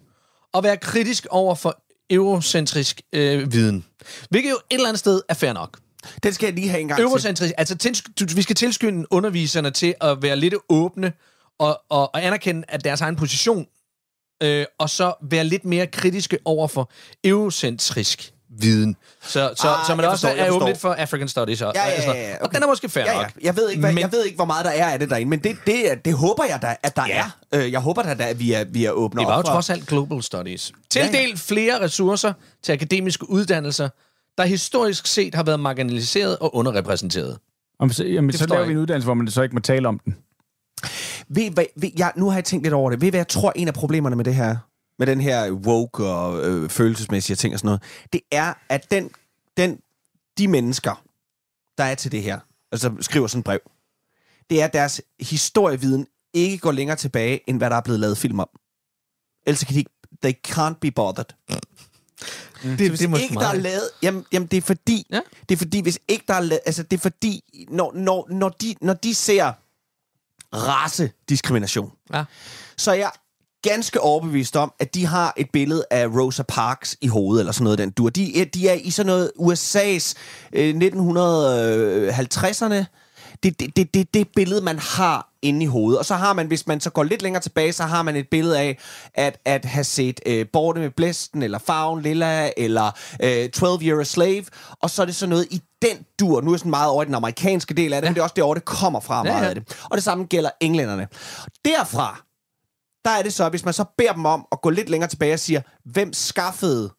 [0.52, 3.84] og være kritisk over for eurocentrisk øh, viden.
[4.30, 5.78] Hvilket jo et eller andet sted er fair nok.
[6.22, 7.04] Den skal jeg lige have en gang til.
[7.04, 11.12] Eurocentrisk, altså tilsk- vi skal tilskynde underviserne til at være lidt åbne
[11.58, 13.66] og, og, og anerkende at deres egen position,
[14.42, 16.90] øh, og så være lidt mere kritiske over for
[17.24, 18.96] eurocentrisk viden.
[19.22, 21.62] Så, så, Ah, så man også forstår, er åben lidt for African Studies.
[21.62, 22.54] Og, Ja, ja, og ja, ja, Og okay.
[22.54, 23.22] den er måske fair Ja, ja.
[23.22, 23.32] nok.
[23.42, 25.30] Jeg ved, ikke, hvad, Men- jeg ved ikke, hvor meget der er af det derinde,
[25.30, 27.18] men det, det, det håber jeg da, at der Ja.
[27.52, 27.58] er.
[27.60, 29.86] Øh, Jeg håber da, at vi er, vi er åbne Det var jo trods alt
[29.86, 30.72] Global Studies.
[30.90, 32.32] Tildel flere ressourcer
[32.62, 33.88] til akademiske uddannelser,
[34.38, 37.38] der historisk set har været marginaliseret og underrepræsenteret.
[37.78, 39.88] Om, så, jamen, så forstår laver vi en uddannelse, hvor man så ikke må tale
[39.88, 40.16] om den.
[41.28, 43.00] Ved, hvad, ved, jeg, nu har jeg tænkt lidt over det.
[43.00, 44.56] Ved hvad jeg tror, en af problemerne med det her,
[44.98, 47.82] med den her woke og øh, følelsesmæssige ting og sådan noget,
[48.12, 49.10] det er, at den,
[49.56, 49.80] den,
[50.38, 51.04] de mennesker,
[51.78, 52.38] der er til det her,
[52.72, 53.60] altså skriver sådan et brev,
[54.50, 58.18] det er, at deres historieviden ikke går længere tilbage, end hvad der er blevet lavet
[58.18, 58.48] film om.
[59.46, 59.90] Ellers kan de ikke,
[60.22, 61.34] they can't be bothered.
[62.62, 62.76] Mm.
[62.76, 65.20] Det, hvis det er ikke der er lavet, jamen, jamen det er fordi, Ja.
[65.48, 68.48] det er fordi, hvis ikke der er lavet, altså det er fordi, når, når, når,
[68.48, 69.52] de, når de ser
[70.54, 72.24] racediskrimination, Ja.
[72.76, 73.10] så er jeg
[73.62, 77.64] ganske overbevist om, at de har et billede af Rosa Parks i hovedet, eller sådan
[77.64, 78.10] noget den dur.
[78.10, 80.14] De, er- de er i sådan noget USA's
[80.52, 82.84] øh, 1950'erne.
[83.42, 85.98] Det, det, det, det, det billede, man har inde i hovedet.
[85.98, 88.28] Og så har man, hvis man så går lidt længere tilbage, så har man et
[88.30, 88.78] billede af
[89.14, 92.90] at, at have set øh, Borte med Blæsten, eller Farven Lilla, eller
[93.22, 94.44] øh, 12 Year a Slave.
[94.82, 96.40] Og så er det sådan noget i den dur.
[96.40, 98.10] Nu er jeg sådan meget over i den amerikanske del af det, ja.
[98.10, 99.48] men det er også derovre, det kommer fra Ja, meget ja.
[99.48, 99.76] af det.
[99.90, 101.08] Og det samme gælder englænderne.
[101.64, 102.22] Derfra,
[103.04, 105.34] der er det så, hvis man så beder dem om at gå lidt længere tilbage
[105.34, 106.90] og siger, hvem skaffede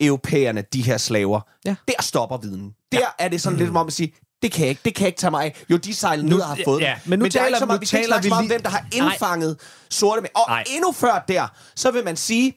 [0.00, 1.40] europæerne de her slaver?
[1.64, 1.74] Ja.
[1.88, 2.72] Der stopper viden.
[2.92, 3.06] Der ja.
[3.18, 4.12] er det sådan lidt som om at sige,
[4.44, 5.64] det kan jeg ikke, det kan jeg ikke tage mig af.
[5.70, 7.10] Jo, de sejler ned og har fået ja, dem.
[7.10, 8.44] men nu det er taler- ikke så meget, nu vi ikke taler vi meget om,
[8.44, 9.10] lige- hvem der har Nej.
[9.10, 9.56] indfanget
[9.90, 10.30] sorte med.
[10.34, 10.64] Og Nej.
[10.70, 12.54] endnu før der, så vil man sige,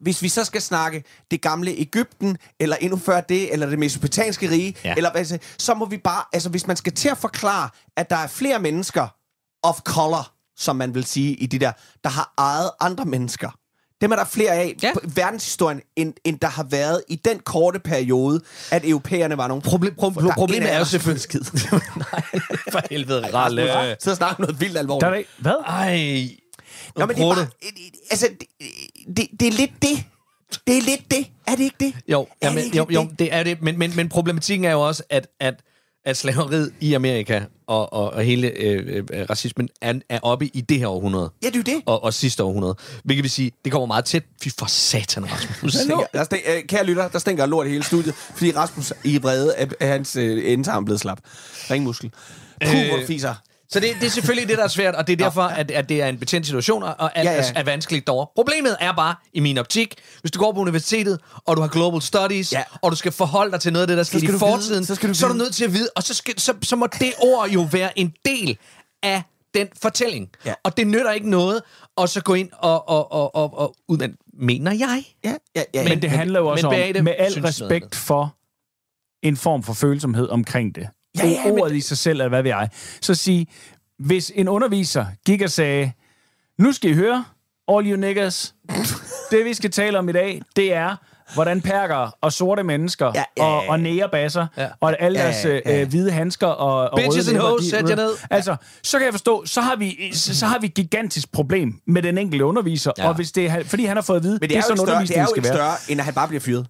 [0.00, 4.50] hvis vi så skal snakke det gamle Ægypten, eller endnu før det, eller det mesopotamiske
[4.50, 4.88] rige, Ja.
[4.88, 4.94] ja.
[4.96, 8.10] eller hvad, så- så må vi bare, altså hvis man skal til at forklare, at
[8.10, 9.08] der er flere mennesker
[9.62, 11.72] of color, som man vil sige i de der,
[12.04, 13.50] der har ejet andre mennesker.
[14.00, 14.92] Dem er der flere af Ja.
[14.94, 18.40] på verdenshistorien, end, end der har været i den korte periode,
[18.70, 19.62] at europæerne var nogle...
[19.62, 21.22] Problem, pro, Der problemet er jo selvfølgelig...
[21.22, 21.40] skid.
[21.96, 22.22] Nej,
[22.72, 23.96] for helvede, Ralle.
[24.00, 25.06] Så snakker noget vildt alvorligt.
[25.06, 25.30] Der er ikke...
[25.38, 25.54] Hvad?
[25.66, 26.28] Ej.
[26.96, 27.46] Nå, men det er bare,
[28.10, 28.46] altså, det,
[29.16, 30.04] det, det er lidt det.
[30.66, 31.26] Det er lidt det.
[31.46, 31.94] Er det ikke det?
[32.08, 33.18] Jo, Er ja, det jo, jo, det?
[33.18, 33.62] det er det.
[33.62, 35.54] Men, men, men problematikken er jo også, at, at,
[36.04, 40.60] at slaveriet i Amerika og, og, og hele øh, øh, racismen er, er oppe i
[40.60, 41.30] det her århundrede.
[41.42, 41.82] Ja, det er jo det.
[41.86, 42.74] Og, og sidste århundrede.
[43.04, 44.24] Hvilket vil sige, det kommer meget tæt.
[44.42, 45.72] Fy for satan, Rasmus.
[45.72, 48.92] Der stinker, der stink, øh, kære lytter, der stinker lort i hele studiet, fordi Rasmus
[49.04, 51.20] i vrede er hans øh, endetarm blevet slap.
[51.70, 52.10] Ringmuskel.
[52.64, 53.34] Puh, Øh, hvor du fiser.
[53.72, 55.88] Så det, det er selvfølgelig det, der er svært, og det er derfor, at, at
[55.88, 58.26] det er en betændt situation, og at, Ja, ja, er vanskeligt derovre.
[58.34, 62.02] Problemet er bare, i min optik, hvis du går på universitetet, og du har global
[62.02, 62.62] studies, Ja.
[62.82, 64.52] og du skal forholde dig til noget af det, der skete skal i du vide,
[64.52, 66.54] fortiden, så skal du så er du nødt til at vide, og så, skal, så,
[66.62, 68.58] så må det ord jo være en del
[69.02, 69.22] af
[69.54, 70.28] den fortælling.
[70.44, 70.54] Ja.
[70.64, 71.62] Og det nytter ikke noget,
[71.96, 75.04] og så gå ind og, og, og, og, og ud, men, mener jeg.
[75.24, 75.88] Ja, ja, ja.
[75.88, 78.36] Men det handler jo også men om, med al respekt for
[79.22, 80.88] en form for følsomhed omkring det.
[81.18, 82.68] Ja, ja, men- Ordet i sig selv, eller hvad ved jeg.
[83.00, 83.46] Så sige,
[83.98, 85.92] hvis en underviser gik og sagde,
[86.58, 87.24] nu skal I høre,
[87.68, 88.54] all you niggas,
[89.30, 90.96] det vi skal tale om i dag, det er,
[91.34, 93.70] hvordan perker og sorte mennesker Ja, ja, og, ja.
[93.70, 94.68] og nægerbasser Ja.
[94.80, 95.80] og alle deres ja, ja.
[95.80, 98.12] øh, hvide handsker og, og Bitches røde and hoes, sæt jer ned.
[98.30, 101.80] Altså, så kan jeg forstå, så har vi, så, så har vi et gigantisk problem
[101.86, 103.08] med den enkelte underviser, Ja.
[103.08, 104.82] og hvis det er, fordi han har fået at vide, Men det er, sådan jo
[104.82, 105.76] ikke større, det er undervisningen jo skal ikke være.
[105.78, 106.66] større, end at han bare bliver fyret.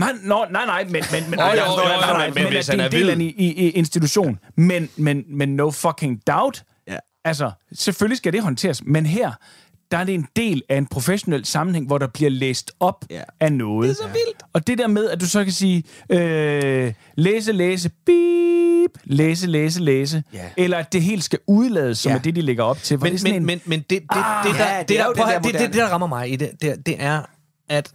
[0.00, 2.26] Nej, no, nej, nej, men, men, men, nej, jo, forstår, jo, nej, jo, nej, nej,
[2.34, 4.38] men men, hvis det han er del af en i, i, institution.
[4.56, 6.62] Men, men, men no fucking doubt.
[6.88, 6.96] Ja.
[7.24, 9.32] Altså, selvfølgelig skal det håndteres, men her,
[9.90, 13.22] der er det en del af en professionel sammenhæng, hvor der bliver læst op Ja.
[13.40, 13.88] af noget.
[13.88, 14.42] Det er så vildt.
[14.52, 19.80] Og det der med, at du så kan sige, øh, læse, læse, beep, læse, læse,
[19.82, 20.44] læse, Ja.
[20.56, 22.16] eller at det helt skal udlades, som Ja.
[22.18, 22.98] er det, de lægger op til.
[23.00, 25.12] Men, det men, en, men, men det, det, Ah, det, der, ja, det, det er
[25.12, 27.22] der, det, det, det, der rammer mig i det, det, det er,
[27.68, 27.92] at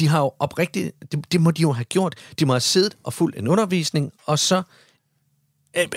[0.00, 2.96] de har jo oprigtigt, det, det må de jo have gjort, de må have siddet
[3.04, 4.62] og fulgt en undervisning, og så
[5.76, 5.88] øh, øh,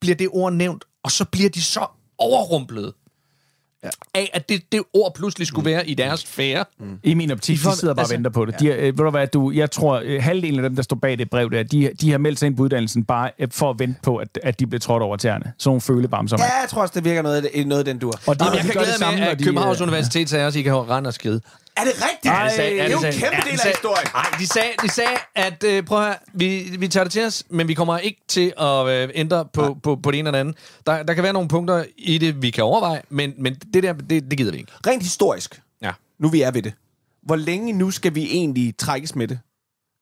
[0.00, 1.86] bliver det ord nævnt, og så bliver de så
[2.18, 2.92] overrumplet
[3.84, 3.88] ja.
[4.14, 6.64] af, at det, det ord pludselig skulle være i deres sfære.
[6.78, 6.98] Mm.
[7.02, 8.60] I min optik, De de sidder bare altså- og venter på det.
[8.60, 11.18] De, øh, ved du hvad, du, jeg tror, øh, halvdelen af dem, der står bag
[11.18, 13.78] det brev der, de, de har meldt sig ind på uddannelsen bare øh, for at
[13.78, 15.52] vente på, at, at de bliver trådt over tæerne.
[15.58, 16.36] Sådan nogle følebamser.
[16.40, 16.60] Ja, Ja.
[16.60, 18.12] jeg tror også, det virker noget, af- noget den dur.
[18.26, 20.30] Og de, Jamen, de jeg kan gør det glæde når at de, Københavns øh, Universitet
[20.30, 21.40] sagde også, at I kan rende og skide.
[21.76, 22.26] Er det rigtigt?
[22.34, 24.08] Ej, det er jo en kæmpe del af historien.
[24.14, 27.24] Nej, de sagde, de sagde at øh, prøv at høre, vi, vi tager det til
[27.24, 30.40] os, men vi kommer ikke til at øh, ændre på, på, på det ene eller
[30.40, 30.56] andet.
[30.86, 33.92] Der, der kan være nogle punkter i det, vi kan overveje, men, men det der,
[33.92, 34.72] det, det gider vi ikke.
[34.86, 35.90] Rent historisk, Ja.
[36.18, 36.72] nu vi er ved det.
[37.22, 39.38] Hvor længe nu skal vi egentlig trækkes med det?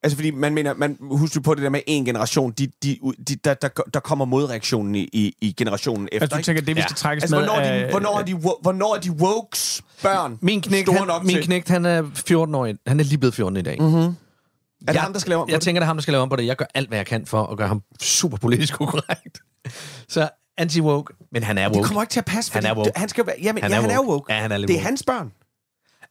[0.03, 2.98] Altså, fordi man mener, man husker på det der med en generation, de, de,
[3.28, 6.46] de, der, der, der kommer modreaktionen i, i, i generationen efter, Altså, du ikke?
[6.46, 6.86] tænker, det vi Ja.
[6.86, 7.44] skal trækkes Altså, med...
[7.46, 11.07] hvornår er, de, hvornår, er de, hvornår er de wokes børn Min knægt, store han,
[11.07, 11.44] nok min til?
[11.44, 12.68] knægt, han er 14 år.
[12.86, 13.76] Han er lige blevet 14 i dag.
[13.82, 13.98] Mm-hmm.
[14.88, 15.64] Er det ham, der skal lave om på Jeg det?
[15.64, 16.46] tænker, det er ham, der skal lave om på det.
[16.46, 19.38] Jeg gør alt, hvad jeg kan for at gøre ham super politisk ukorrekt.
[20.09, 20.28] Så
[20.61, 21.78] anti-woke, men han er woke.
[21.78, 22.90] Det kommer ikke til at passe, Han er woke.
[22.96, 24.11] Han, skal være, jamen, Han ja, er han er woke.
[24.11, 24.32] woke.
[24.34, 24.86] Ja, han er lidt det er woke.
[24.86, 25.32] hans børn.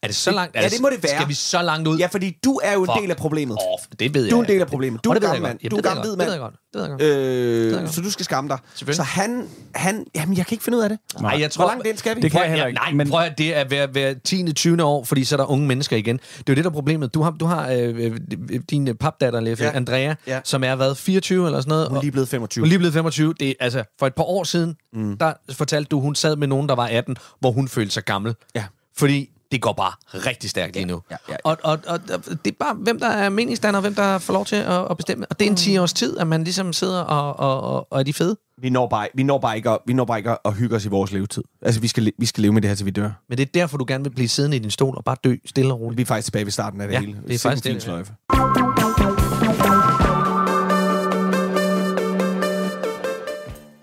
[0.02, 0.56] Er det så langt?
[0.56, 1.12] Er Ja, det må det være.
[1.14, 1.98] Skal vi så langt ud?
[1.98, 3.56] Ja, fordi du er jo en Fuck del af problemet.
[3.56, 3.86] Off.
[3.98, 4.30] Det ved jeg.
[4.30, 5.04] Du er en del af problemet.
[5.04, 5.58] Du er det gammel mand.
[5.62, 5.70] godt.
[5.70, 6.52] Du er gammel det hvid ved jeg mand.
[6.52, 6.54] godt.
[6.72, 7.82] Det ved jeg godt.
[7.82, 8.58] Øh, så du skal skamme dig.
[8.94, 10.06] Så han, han...
[10.14, 10.98] Jamen, jeg kan ikke finde ud af det.
[11.20, 12.20] Nej, jeg tror, Hvor langt ind skal vi?
[12.20, 14.52] Det kan jeg heller ikke, nej, men- prøv at det er hver, hver 10.
[14.52, 14.82] 20.
[14.84, 16.16] år, fordi så er der unge mennesker igen.
[16.16, 17.14] Det er jo det, der er problemet.
[17.14, 19.70] Du har, du har øh, øh, din øh, papdatter, Leffe, Ja.
[19.76, 20.14] Andrea, Ja.
[20.26, 20.40] ja.
[20.44, 21.88] som er været 24 eller sådan noget.
[21.88, 22.62] Hun er lige blevet 25.
[22.62, 23.34] Hun er lige blevet 25.
[23.40, 25.16] Det er, altså, for et par år siden, mm.
[25.18, 28.34] der fortalte du, hun sad med nogen, der var 18, hvor hun følte sig gammel.
[28.54, 28.64] Ja.
[28.96, 31.02] Fordi det går bare rigtig stærkt lige nu.
[31.10, 31.36] ja, ja.
[31.44, 34.44] Og, og, og, og det er bare, hvem der er meningsstander, hvem der får lov
[34.44, 35.26] til at, at bestemme.
[35.30, 37.98] Og det er en 10 års tid, at man ligesom sidder og, og, og, og
[37.98, 38.36] er de fede.
[38.58, 40.84] Vi når bare, vi når bare, ikke, at, vi når bare ikke at, hygge os
[40.84, 41.44] i vores levetid.
[41.62, 43.10] Altså, vi skal, vi skal leve med det her, til vi dør.
[43.28, 45.34] Men det er derfor, du gerne vil blive siddende i din stol og bare dø
[45.46, 45.96] stille og roligt.
[45.96, 47.12] Vi er faktisk tilbage ved starten af det Ja, hele.
[47.28, 47.78] det er faktisk det, ja.
[47.78, 48.12] sløjfe.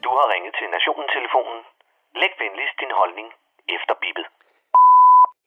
[0.05, 1.59] Du har ringet til Nationen-telefonen.
[2.21, 3.27] Læg venligst din holdning
[3.75, 4.25] efter bippet.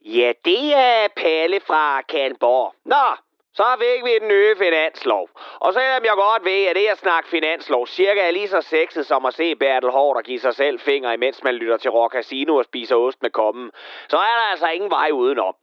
[0.05, 2.75] Ja, det er Palle fra Kalmborg.
[2.85, 3.07] Nå,
[3.55, 5.29] så fik vi den nye finanslov.
[5.61, 9.07] Og selvom jeg godt ved, at det at snakke finanslov cirka er lige så sexet
[9.07, 12.13] som at se Bertel Hård og give sig selv fingre, imens man lytter til Rock
[12.13, 13.71] Casino og spiser ost med kommen,
[14.09, 15.55] så er der altså ingen vej udenom.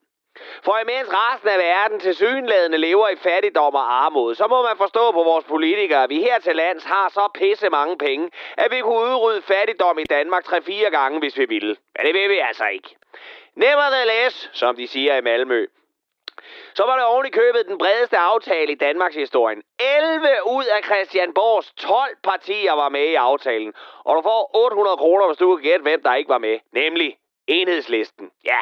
[0.63, 4.77] For imens resten af verden til synlædende lever i fattigdom og armod, så må man
[4.77, 8.71] forstå på vores politikere, at vi her til lands har så pisse mange penge, at
[8.71, 11.75] vi kunne udrydde fattigdom i Danmark 3-4 gange, hvis vi ville.
[11.95, 12.95] Men det vil vi altså ikke.
[13.57, 15.65] Nevertheless, som de siger i Malmø,
[16.75, 19.63] så var det oven i købet den bredeste aftale i Danmarks historien.
[19.79, 23.73] 11 ud af Christianborgs 12 partier var med i aftalen.
[24.03, 26.59] Og du får 800 kroner, hvis du kan gætte, hvem der ikke var med.
[26.71, 28.31] Nemlig enhedslisten.
[28.45, 28.59] Ja,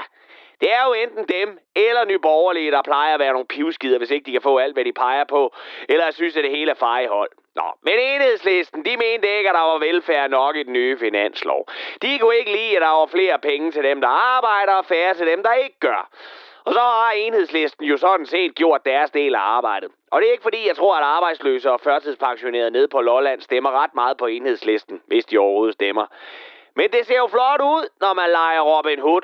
[0.62, 4.26] det er jo enten dem eller nyborgerlige, der plejer at være nogle pivskider, hvis ikke
[4.26, 5.54] de kan få alt, hvad de peger på.
[5.90, 7.30] Eller synes, at det hele er fejhold.
[7.56, 11.68] Nå, men enhedslisten, de mente ikke, at der var velfærd nok i den nye finanslov.
[12.02, 15.14] De kunne ikke lide, at der var flere penge til dem, der arbejder, og færre
[15.14, 16.10] til dem, der ikke gør.
[16.66, 19.92] Og så har enhedslisten jo sådan set gjort deres del af arbejdet.
[20.12, 23.84] Og det er ikke fordi, jeg tror, at arbejdsløse og førtidspensionerede nede på Lolland stemmer
[23.84, 26.06] ret meget på enhedslisten, hvis de overhovedet stemmer.
[26.76, 29.22] Men det ser jo flot ud, når man leger Robin Hood.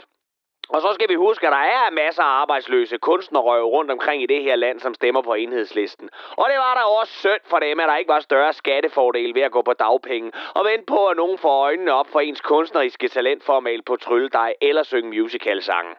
[0.73, 4.25] Og så skal vi huske, at der er masser af arbejdsløse kunstnerrøve rundt omkring i
[4.25, 6.09] det her land, som stemmer på enhedslisten.
[6.37, 9.41] Og det var der også synd for dem, at der ikke var større skattefordel ved
[9.41, 13.07] at gå på dagpenge, og vente på, at nogen får øjnene op for ens kunstneriske
[13.07, 15.95] talent for at male på trylledej eller synge musicalsange.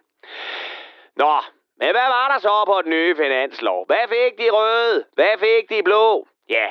[1.17, 1.35] Nå,
[1.79, 3.87] men hvad var der så på den nye finanslov?
[3.87, 5.05] Hvad fik de røde?
[5.15, 6.27] Hvad fik de blå?
[6.49, 6.67] Ja,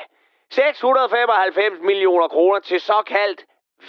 [0.50, 3.44] 695 millioner kroner til såkaldt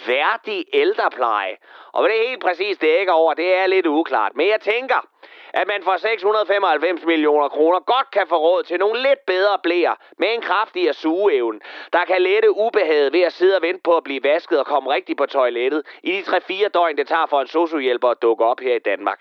[0.06, 1.56] værdig ældrepleje.
[1.92, 4.32] Og hvad det helt præcis dækker over, det er lidt uklart.
[4.34, 5.06] Men jeg tænker,
[5.52, 9.94] at man for 695 millioner kroner godt kan få råd til nogle lidt bedre blæer
[10.18, 11.60] med en kraftigere sugeevne,
[11.92, 14.94] der kan lette ubehaget ved at sidde og vente på at blive vasket og komme
[14.94, 18.60] rigtigt på toilettet i de 3-4 døgn, det tager for en sociohjælper at dukke op
[18.60, 19.20] her i Danmark.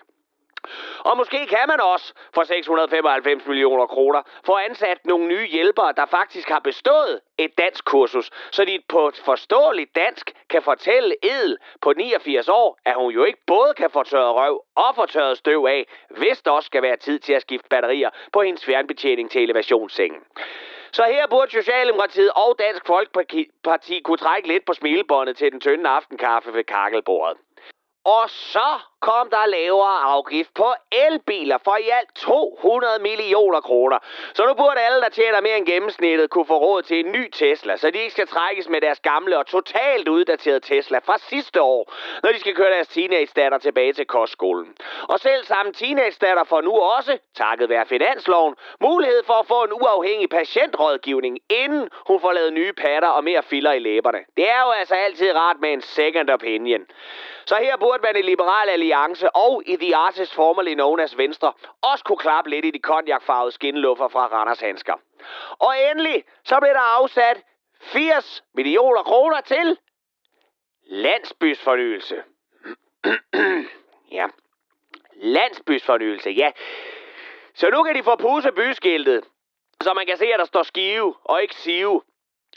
[1.00, 6.06] Og måske kan man også for 695 millioner kroner få ansat nogle nye hjælpere, der
[6.06, 11.58] faktisk har bestået et dansk kursus, så de på et forståeligt dansk kan fortælle Edel
[11.82, 15.38] på 89 år, at hun jo ikke både kan få tørret røv og få tørret
[15.38, 19.32] støv af, hvis der også skal være tid til at skifte batterier på hendes fjernbetjening
[19.32, 20.22] til elevationssengen.
[20.92, 25.90] Så her burde Socialdemokratiet og Dansk Folkeparti kunne trække lidt på smilebåndet til den tynde
[25.90, 27.38] aftenkaffe ved kakkelbordet.
[28.06, 33.98] Og så kom der lavere afgift på elbiler for i alt 200 millioner kroner.
[34.34, 37.24] Så nu burde alle, der tjener mere end gennemsnittet, kunne få råd til en ny
[37.32, 41.62] Tesla, så de ikke skal trækkes med deres gamle og totalt uddaterede Tesla fra sidste
[41.62, 41.94] år,
[42.24, 44.76] når de skal køre deres teenage-datter tilbage til kostskolen.
[45.10, 49.74] Og selv samme teenage-datter får nu også, takket være finansloven, mulighed for at få en
[49.74, 54.20] uafhængig patientrådgivning, inden hun får lavet nye patter og mere filler i læberne.
[54.38, 56.86] Det er jo altså altid rart med en second opinion.
[57.46, 58.93] Så her burde man i Liberal Alliance
[59.34, 63.52] og i The Artist formerly known as Venstre også kunne klappe lidt i de konjakfarvede
[63.52, 64.94] skinluffer fra Randers Handsker.
[65.60, 67.44] Og endelig så blev der afsat
[67.82, 69.78] 80 millioner kroner til
[70.86, 72.24] landsbysfornyelse.
[74.18, 74.28] ja,
[75.16, 76.52] landsbysfornyelse, ja.
[77.54, 79.24] Så nu kan de få puse byskiltet,
[79.82, 82.02] så man kan se, at der står skive og ikke sive.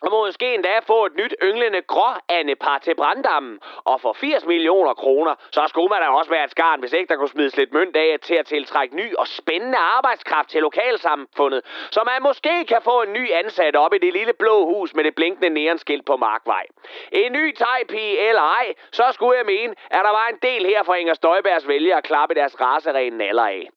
[0.03, 3.61] Og måske endda få et nyt ynglende gråandepar til branddammen.
[3.85, 7.09] Og for 80 millioner kroner, så skulle man da også være et skarn, hvis ikke
[7.09, 11.61] der kunne smides lidt mønt af til at tiltrække ny og spændende arbejdskraft til lokalsamfundet.
[11.91, 15.05] Så man måske kan få en ny ansat op i det lille blå hus med
[15.05, 16.67] det blinkende neonskilt på Markvej.
[17.13, 20.83] En ny tegpige eller ej, så skulle jeg mene, at der var en del her
[20.83, 23.69] for Inger Støjbergs vælgere at klappe deres raserene naller af.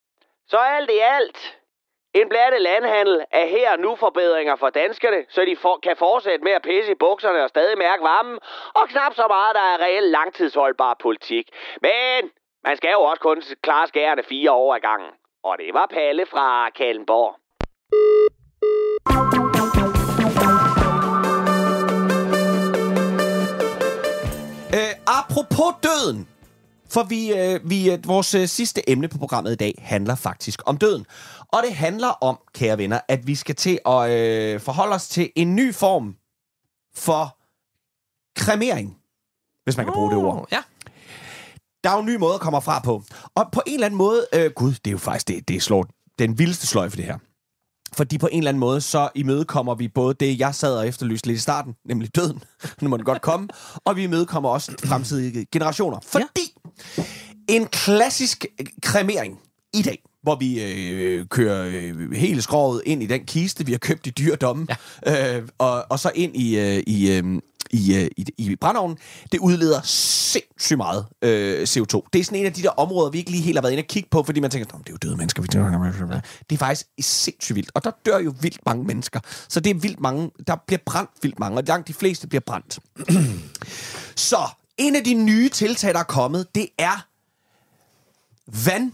[0.47, 1.58] Så alt i alt,
[2.13, 6.51] en blandet landhandel er her nu forbedringer for danskerne, så de for, kan fortsætte med
[6.51, 8.39] at pisse i bukserne og stadig mærke varmen,
[8.73, 11.45] og knap så meget, der er reelt langtidsholdbar politik.
[11.81, 12.31] Men
[12.63, 15.09] man skal jo også kun klare skærende fire år ad gangen.
[15.43, 17.35] Og det var Palle fra Kallenborg.
[24.77, 26.27] Øh, apropos døden,
[26.93, 30.59] for vi, øh, vi, øh, vores øh, sidste emne på programmet i dag handler faktisk
[30.65, 31.05] om døden.
[31.53, 35.31] Og det handler om, kære venner, at vi skal til at øh, forholde os til
[35.35, 36.15] en ny form
[36.95, 37.37] for
[38.35, 38.97] kremering,
[39.63, 40.47] hvis man kan bruge oh, det ord.
[40.51, 40.61] Ja.
[41.83, 43.03] Der er jo en ny måde at komme fra på.
[43.35, 45.87] Og på en eller anden måde, øh, gud, det er jo faktisk, det, det slår
[46.19, 47.17] den vildeste sløjfe, det her.
[47.93, 51.27] Fordi på en eller anden måde, så imødekommer vi både det, jeg sad og efterlyste
[51.27, 52.43] lidt i starten, nemlig døden,
[52.81, 53.47] nu må den godt komme,
[53.85, 55.99] og vi imødekommer også fremtidige generationer.
[56.05, 56.55] Fordi
[56.97, 57.03] ja.
[57.47, 58.45] en klassisk
[58.81, 59.39] kremering
[59.73, 63.79] i dag, hvor vi øh, kører øh, hele skrovet ind i den kiste, vi har
[63.79, 64.69] købt i dyredommen,
[65.05, 65.37] ja.
[65.37, 67.23] øh, og, og så ind i, øh, i, øh,
[67.71, 68.97] i, øh, i, i brændeovnen,
[69.31, 72.07] det udleder sindssygt meget øh, CO2.
[72.13, 73.81] Det er sådan en af de der områder, vi ikke lige helt har været inde
[73.81, 75.41] og kigge på, fordi man tænker, det er jo døde mennesker.
[75.41, 75.47] Vi
[76.49, 79.19] det er faktisk sindssygt vildt, og der dør jo vildt mange mennesker.
[79.49, 82.41] Så det er vildt mange, der bliver brændt vildt mange, og langt de fleste bliver
[82.45, 82.79] brændt.
[84.29, 84.37] så
[84.77, 87.07] en af de nye tiltag, der er kommet, det er
[88.65, 88.91] vand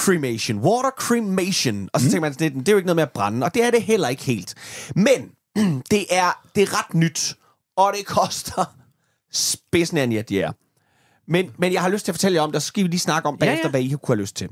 [0.00, 0.58] cremation.
[0.58, 1.88] Water cremation.
[1.92, 2.10] Og så mm.
[2.10, 3.82] tænker man, det, det er jo ikke noget med at brænde, og det er det
[3.82, 4.54] heller ikke helt.
[4.96, 5.30] Men
[5.90, 7.36] det er, det er ret nyt,
[7.76, 8.76] og det koster
[9.32, 10.50] spidsen af en ja.
[11.28, 13.00] Men, men jeg har lyst til at fortælle jer om det, så skal vi lige
[13.00, 13.70] snakke om bagefter, ja, ja.
[13.70, 14.48] hvad I kunne have lyst til.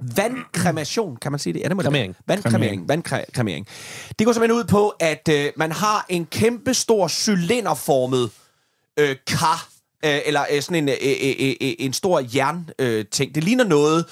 [0.00, 1.60] Vandkremation, kan man sige det?
[1.60, 2.16] Ja, det må kremering.
[2.16, 2.88] Det Vandkremering.
[2.88, 3.66] Vandkremering.
[4.18, 8.30] Det går simpelthen ud på, at øh, man har en kæmpe stor cylinderformet
[8.98, 9.68] øh, kar,
[10.04, 12.70] øh, eller øh, sådan en, øh, øh, øh, øh en stor jernting.
[12.78, 13.34] Øh, ting.
[13.34, 14.04] det ligner noget,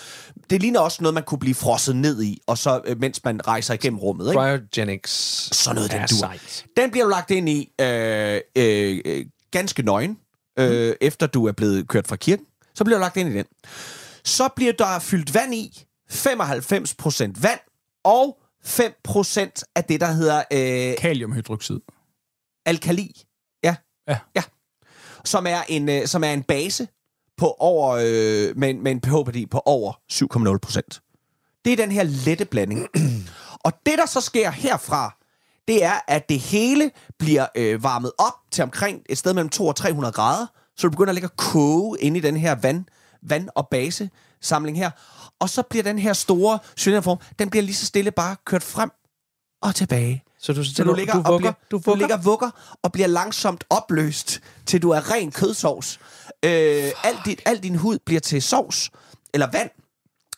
[0.51, 3.47] det ligner også noget, man kunne blive frosset ned i, og så øh, mens man
[3.47, 4.27] rejser igennem rummet.
[4.27, 4.41] Ikke?
[4.41, 5.11] Cryogenics.
[5.57, 6.35] Sådan noget, den dur.
[6.77, 10.19] Den bliver du lagt ind i øh, øh, øh, ganske nøgen,
[10.59, 10.95] øh, mm.
[11.01, 12.47] efter du er blevet kørt fra kirken.
[12.75, 13.45] Så bliver du lagt ind i den.
[14.25, 17.61] Så bliver der fyldt vand i, 95% vand,
[18.05, 20.43] og 5% af det, der hedder...
[20.53, 21.81] Øh, Kaliumhydroxid.
[22.67, 23.23] Alkali.
[23.65, 23.77] Ja.
[24.09, 24.19] Ja.
[24.37, 24.43] ja.
[25.25, 26.89] Som er en, øh, som er en base,
[27.37, 29.93] på over, øh, med, med en pH-værdi på over
[30.53, 31.01] 7,0 procent.
[31.65, 32.87] Det er den her lette blanding.
[33.67, 35.17] og det, der så sker herfra,
[35.69, 39.73] det er, at det hele bliver øh, varmet op til omkring et sted mellem 200
[39.73, 42.85] og 300 grader, så du begynder at ligge og koge ind i den her vand,
[43.23, 44.11] vand- og base
[44.41, 44.91] samling her.
[45.41, 48.91] Og så bliver den her store cylinderform, den bliver lige så stille bare kørt frem
[49.63, 50.25] og tilbage.
[50.39, 51.93] Så du, så du, ligger, du, vugger, og bliver, du, vugger.
[51.93, 52.51] du ligger vugger
[52.83, 55.99] og bliver langsomt opløst, til du er ren kødsovs.
[56.47, 58.91] Øh, al, din, al din hud bliver til sovs,
[59.35, 59.71] eller vand,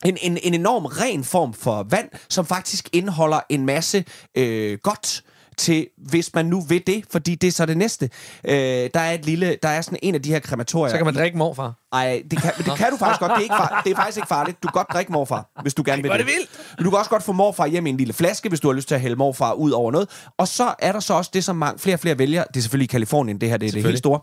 [0.04, 4.04] en, en, en enorm ren form for vand, som faktisk indeholder en masse
[4.34, 5.22] øh, godt
[5.56, 8.10] til, hvis man nu vil det, fordi det er så det næste.
[8.44, 8.54] Øh,
[8.94, 10.90] der er et lille, der er sådan en af de her krematorier.
[10.90, 11.74] Så kan man drikke morfar.
[11.92, 13.30] Ej, det kan, det kan du faktisk godt.
[13.30, 14.62] Det er, ikke far, det er faktisk ikke farligt.
[14.62, 16.18] Du kan godt drikke morfar, hvis du gerne vil det.
[16.18, 16.50] det vildt.
[16.76, 18.74] Men du kan også godt få morfar hjem i en lille flaske, hvis du har
[18.74, 20.08] lyst til at hælde morfar ud over noget.
[20.38, 22.44] Og så er der så også det, som mange, flere og flere vælger.
[22.44, 24.20] Det er selvfølgelig i Kalifornien, det her det er det helt store.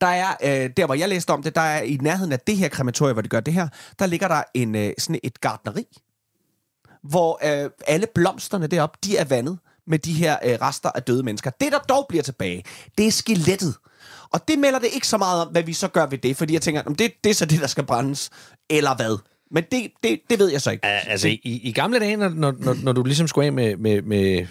[0.00, 2.56] Der er, øh, der hvor jeg læste om det, der er i nærheden af det
[2.56, 5.84] her krematorium, hvor de gør det her, der ligger der en, øh, sådan et gardneri,
[7.02, 11.22] hvor øh, alle blomsterne deroppe, de er vandet med de her øh, rester af døde
[11.22, 11.50] mennesker.
[11.50, 12.64] Det, der dog bliver tilbage,
[12.98, 13.74] det er skelettet.
[14.32, 16.54] Og det melder det ikke så meget om, hvad vi så gør ved det, fordi
[16.54, 18.30] jeg tænker, om det, det er så det, der skal brændes,
[18.70, 19.18] eller hvad.
[19.50, 20.86] Men det, det, det ved jeg så ikke.
[20.86, 24.02] Altså, i, i gamle dage, når, når, når, når du ligesom skulle af med, med,
[24.02, 24.46] med...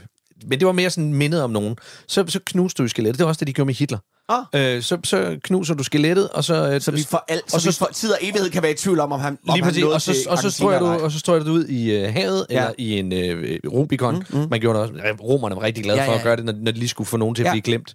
[0.46, 1.76] Men det var mere sådan mindet om nogen.
[2.08, 3.20] Så, så knuste du skelettet.
[3.20, 3.98] Det var også det, de gjorde med Hitler.
[4.30, 4.76] Ah.
[4.76, 6.72] Øh, så, så knuser du skelettet, og så...
[6.72, 8.72] øh, Så vi for, al, så, og så vi for tid og evighed kan være
[8.72, 10.80] i tvivl om, om han, om Lige han præcis, nåede og så, og, så strøger
[10.80, 12.56] du, og så strøger du ud i øh, havet, Ja.
[12.56, 14.16] eller i en øh, Rubicon.
[14.30, 14.48] Mm, mm.
[14.50, 15.04] Man gjorde det også.
[15.24, 16.18] Romerne var rigtig glade Ja, for ja.
[16.18, 17.52] at gøre det, når, når de lige skulle få nogen til at Ja.
[17.52, 17.94] blive glemt.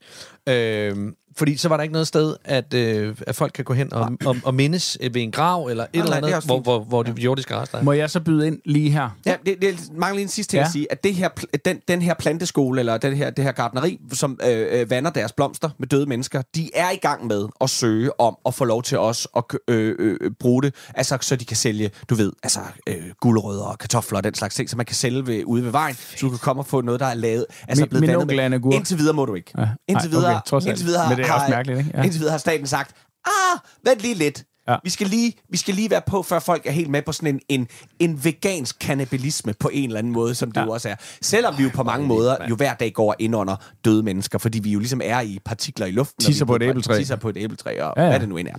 [0.48, 0.96] Øh,
[1.36, 4.12] fordi så var der ikke noget sted, at, øh, at folk kan gå hen og,
[4.26, 6.46] og, og mindes øh, ved en grav, eller et nej, eller det er andet, også
[6.48, 7.82] hvor, hvor, hvor de jordiske rester er.
[7.82, 9.08] Må jeg så byde ind lige her?
[9.26, 10.66] Ja, det, det mangler lige en sidste ting Ja.
[10.66, 11.28] at sige, at det her,
[11.64, 15.32] den, den her planteskole, eller den her, det her gardneri, som øh, øh, vander deres
[15.32, 18.82] blomster med døde mennesker, de er i gang med at søge om at få lov
[18.82, 22.60] til os at øh, øh, bruge det, altså så de kan sælge, du ved, altså
[22.88, 25.70] øh, gulerødder og kartofler og den slags ting, så man kan sælge ved, ude ved
[25.70, 28.36] vejen, så du kan komme og få noget, der er lavet, altså Min- blevet min
[28.36, 28.62] vandet.
[28.74, 29.50] Indtil videre må du ikke.
[29.58, 29.68] Ja.
[29.88, 30.70] Indtil Ej, videre, okay, trods alt.
[30.70, 31.90] indtil videre det er har, også mærkeligt, ikke?
[31.94, 32.02] Ja.
[32.02, 32.96] Indtil videre har staten sagt,
[33.26, 34.44] ah, vent lige lidt.
[34.68, 34.76] Ja.
[34.84, 37.34] Vi, skal lige, vi skal lige være på, før folk er helt med på sådan
[37.34, 37.68] en, en,
[37.98, 40.64] en vegansk kannibalisme på en eller anden måde, som det Ja.
[40.66, 40.94] jo også er.
[41.22, 44.58] Selvom vi jo på mange måder jo hver dag går ind under døde mennesker, fordi
[44.58, 46.24] vi jo ligesom er i partikler i luften.
[46.24, 46.98] Tisser på et æbletræ.
[46.98, 48.10] Tisser på et æbletræ, og Ja, ja, ja.
[48.10, 48.54] hvad det nu end er.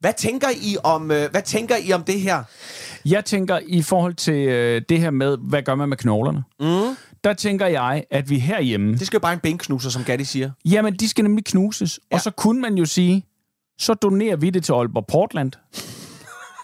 [0.00, 2.42] Hvad tænker I om, øh, hvad tænker I om det her?
[3.04, 6.42] Jeg tænker, i forhold til øh, det her med, hvad gør man med knoglerne?
[6.60, 6.96] Mm.
[7.24, 8.92] Der tænker jeg, at vi herhjemme...
[8.92, 10.50] Det skal jo bare en benknuser, som Gatti siger.
[10.64, 12.00] Jamen, de skal nemlig knuses.
[12.10, 12.16] Ja.
[12.16, 13.24] Og så kunne man jo sige,
[13.78, 15.52] så donerer vi det til Aalborg Portland.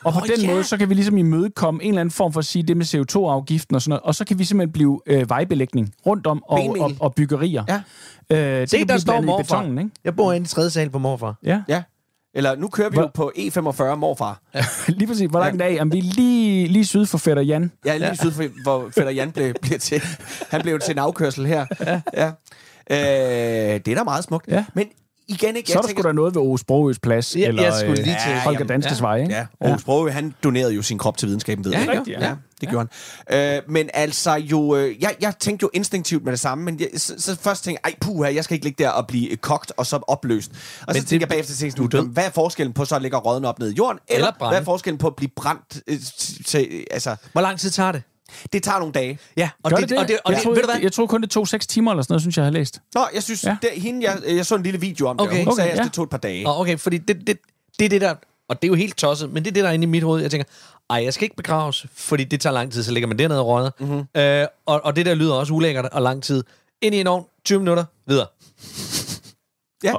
[0.05, 0.51] Og på Nå, den ja.
[0.53, 2.85] måde, så kan vi ligesom imødekomme en eller anden form for at sige det med
[2.87, 4.03] CO2-afgiften og sådan noget.
[4.03, 7.65] Og så kan vi simpelthen blive øh, vejbelægning rundt om og, og, og byggerier.
[7.69, 7.81] Ja.
[8.37, 9.43] Øh, det Se, kan der står morfar.
[9.61, 9.91] betonen, ikke?
[10.05, 11.35] Jeg bor inde i tredje sal på morfar.
[11.45, 11.83] Ja, Ja.
[12.37, 14.41] Eller nu kører vi Hvor- jo på E45 morfar.
[14.99, 15.31] lige præcis.
[15.31, 15.65] Hvor langt I?
[15.65, 17.73] Jamen, vi er lige, lige syd for Fætter Jan.
[17.87, 18.15] Er lige ja.
[18.15, 20.03] syd for, hvor Fætter Jan blev, blev til.
[20.51, 21.67] Han blev til en afkørsel her.
[21.87, 22.01] Ja.
[22.17, 22.31] ja.
[22.91, 24.49] Øh, det er da meget smukt.
[24.49, 24.65] Ja.
[24.75, 24.87] Men
[25.29, 27.73] igen ikke, Så er der sgu da noget ved Ove Sprogøs plads, Ja, eller jeg
[27.73, 29.05] skulle lige øh, til- Holger jamen, Danskes ja.
[29.07, 29.35] Vej, ikke?
[29.35, 29.77] Ja, og ja.
[29.79, 31.87] Sprogø, han donerede jo sin krop til videnskaben, ved Ja, jeg.
[31.95, 32.27] han gjorde.
[32.27, 32.89] ja, det gjorde
[33.29, 33.57] han.
[33.57, 36.89] Øh, men altså jo, øh, jeg, jeg tænkte jo instinktivt med det samme, men jeg,
[36.97, 39.37] så, så først tænkte jeg, ej puha, jeg skal ikke ligge der og blive øh,
[39.37, 40.51] kogt og så opløst.
[40.51, 40.57] Og
[40.87, 42.09] men så det- tænkte jeg bagefter, tænkte, du død.
[42.09, 44.51] hvad er forskellen på så at ligge rådne op ned i jorden, eller, Eller brænde.
[44.51, 45.99] hvad er forskellen på at blive brændt øh,
[46.47, 48.03] til, altså, Hvor lang tid tager det?
[48.53, 49.19] Det tager nogle dage.
[49.37, 49.99] Ja, og Gør det, det, det?
[49.99, 50.75] og det, og jeg, det, troede, ved du hvad?
[50.77, 52.53] ikke- jeg tror kun, det tog 6 timer eller sådan noget, synes jeg, jeg har
[52.59, 52.81] læst.
[52.95, 53.57] Nå, jeg synes, Ja.
[53.63, 55.33] det, hende, jeg, jeg så en lille video om det, Okay.
[55.39, 55.83] og hun Okay, sagde, at ja.
[55.85, 56.45] det tog et par dage.
[56.45, 57.39] Nå, okay, fordi det, det,
[57.79, 58.15] det er det der,
[58.49, 60.03] og det er jo helt tosset, men det er det, der er inde i mit
[60.03, 60.23] hoved.
[60.23, 60.45] Jeg tænker,
[60.91, 63.47] ej, jeg skal ikke begraves, fordi det tager lang tid, så ligger man dernede og
[63.47, 63.71] rådner.
[63.81, 63.89] Mhm.
[63.91, 64.21] Mm-hmm.
[64.21, 66.45] Øh, og, og det der lyder også ulækkert og lang tid.
[66.83, 68.27] Ind i en ovn, 20 minutter, videre.
[69.85, 69.93] Ja.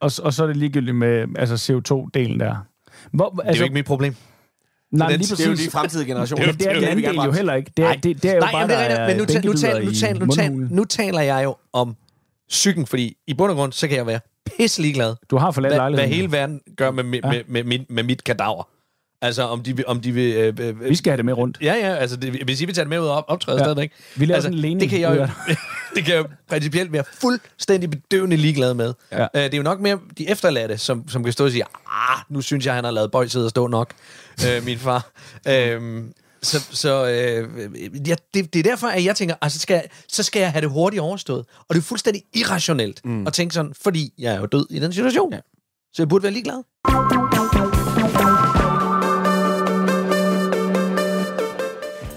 [0.00, 2.56] Og, og så er det ligegyldigt med altså CO2-delen der.
[3.12, 4.14] Hvor, Det er altså, jo ikke mit problem.
[4.90, 5.66] Nej, det- lige Det er jo præcis.
[5.66, 6.46] de fremtidige generationer.
[6.46, 7.72] Men det er den anden vi gerne del jo heller ikke.
[7.76, 9.84] Det er, det, det er jo Nej, bare, det er men nu, ta- nu, taler,
[9.84, 11.96] nu, taler, nu, taler, nu taler jeg jo om
[12.48, 14.20] psyken, fordi i bund og grund, så kan jeg være
[14.56, 16.14] pisselig glad, Du har forladt hvad, hvad lejligheden.
[16.16, 17.30] hele verden gør med, med, Ja.
[17.30, 18.68] med, med, mit, med mit kadaver.
[19.22, 19.84] Altså, om de vil...
[19.86, 21.58] Om de vil øh, øh, Vi skal have det med rundt.
[21.62, 23.64] Ja, ja, altså, det, hvis I vil tage det med ud og op, optræde Ja.
[23.64, 23.92] stadigvæk.
[24.16, 25.28] Vi laver altså, sådan en lening det kan jeg jo,
[25.96, 28.94] det kan jeg jo principielt være fuldstændig bedøvende ligeglad med.
[29.12, 29.22] Ja.
[29.22, 32.18] Uh, det er jo nok mere de efterladte, som, som kan stå og sige, ah,
[32.28, 33.94] nu synes jeg, han har lavet bøjset og stå nok,
[34.58, 35.10] uh, min far.
[35.46, 35.52] Uh,
[36.42, 40.40] så så uh, ja, det, det er derfor, at jeg tænker, altså, skal, så skal
[40.40, 41.46] jeg have det hurtigt overstået.
[41.58, 43.26] Og det er fuldstændig irrationelt mm.
[43.26, 45.32] at tænke sådan, fordi jeg er jo død i den situation.
[45.32, 45.38] Ja.
[45.92, 47.27] Så jeg burde være ligeglad.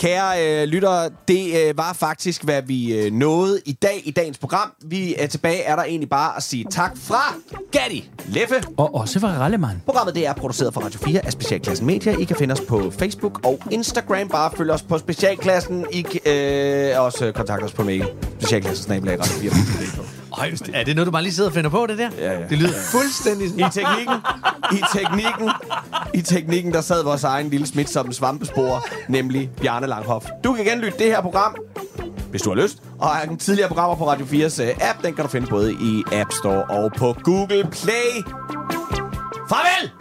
[0.02, 4.38] Kære øh, lyttere, det øh, var faktisk, hvad vi øh, nåede i dag i dagens
[4.38, 4.74] program.
[4.86, 7.36] Vi er tilbage, er der egentlig bare at sige tak fra
[7.72, 8.56] Gatti, Leffe.
[8.78, 9.82] Og også for Rallemann.
[9.86, 12.18] Programmet det er produceret for Radio 4 af Specialklassen Media.
[12.18, 14.28] I kan finde os på Facebook og Instagram.
[14.28, 15.86] Bare følg os på Specialklassen.
[15.92, 18.06] I kan øh, også kontakte os på mail.
[18.40, 20.21] Specialklassen snabelag Radio 4.
[20.38, 22.10] Ej, er det noget, du bare lige sidder og finder på, det der?
[22.18, 22.48] Ja, ja.
[22.50, 23.66] Det lyder fuldstændig sådan.
[23.66, 24.16] I teknikken,
[24.72, 25.50] i teknikken,
[26.14, 30.26] i teknikken, der sad vores egen lille smitsomme som svampespor, nemlig Bjarne Langhoff.
[30.44, 31.56] Du kan genlytte det her program,
[32.30, 32.78] hvis du har lyst.
[33.00, 35.74] Og en tidligere programmer på Radio 4's uh, øh, app, den kan du finde både
[35.74, 38.24] i App Store og på Google Play.
[39.50, 39.92] Farvel!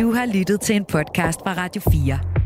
[0.00, 2.45] Du har lyttet til en podcast fra Radio 4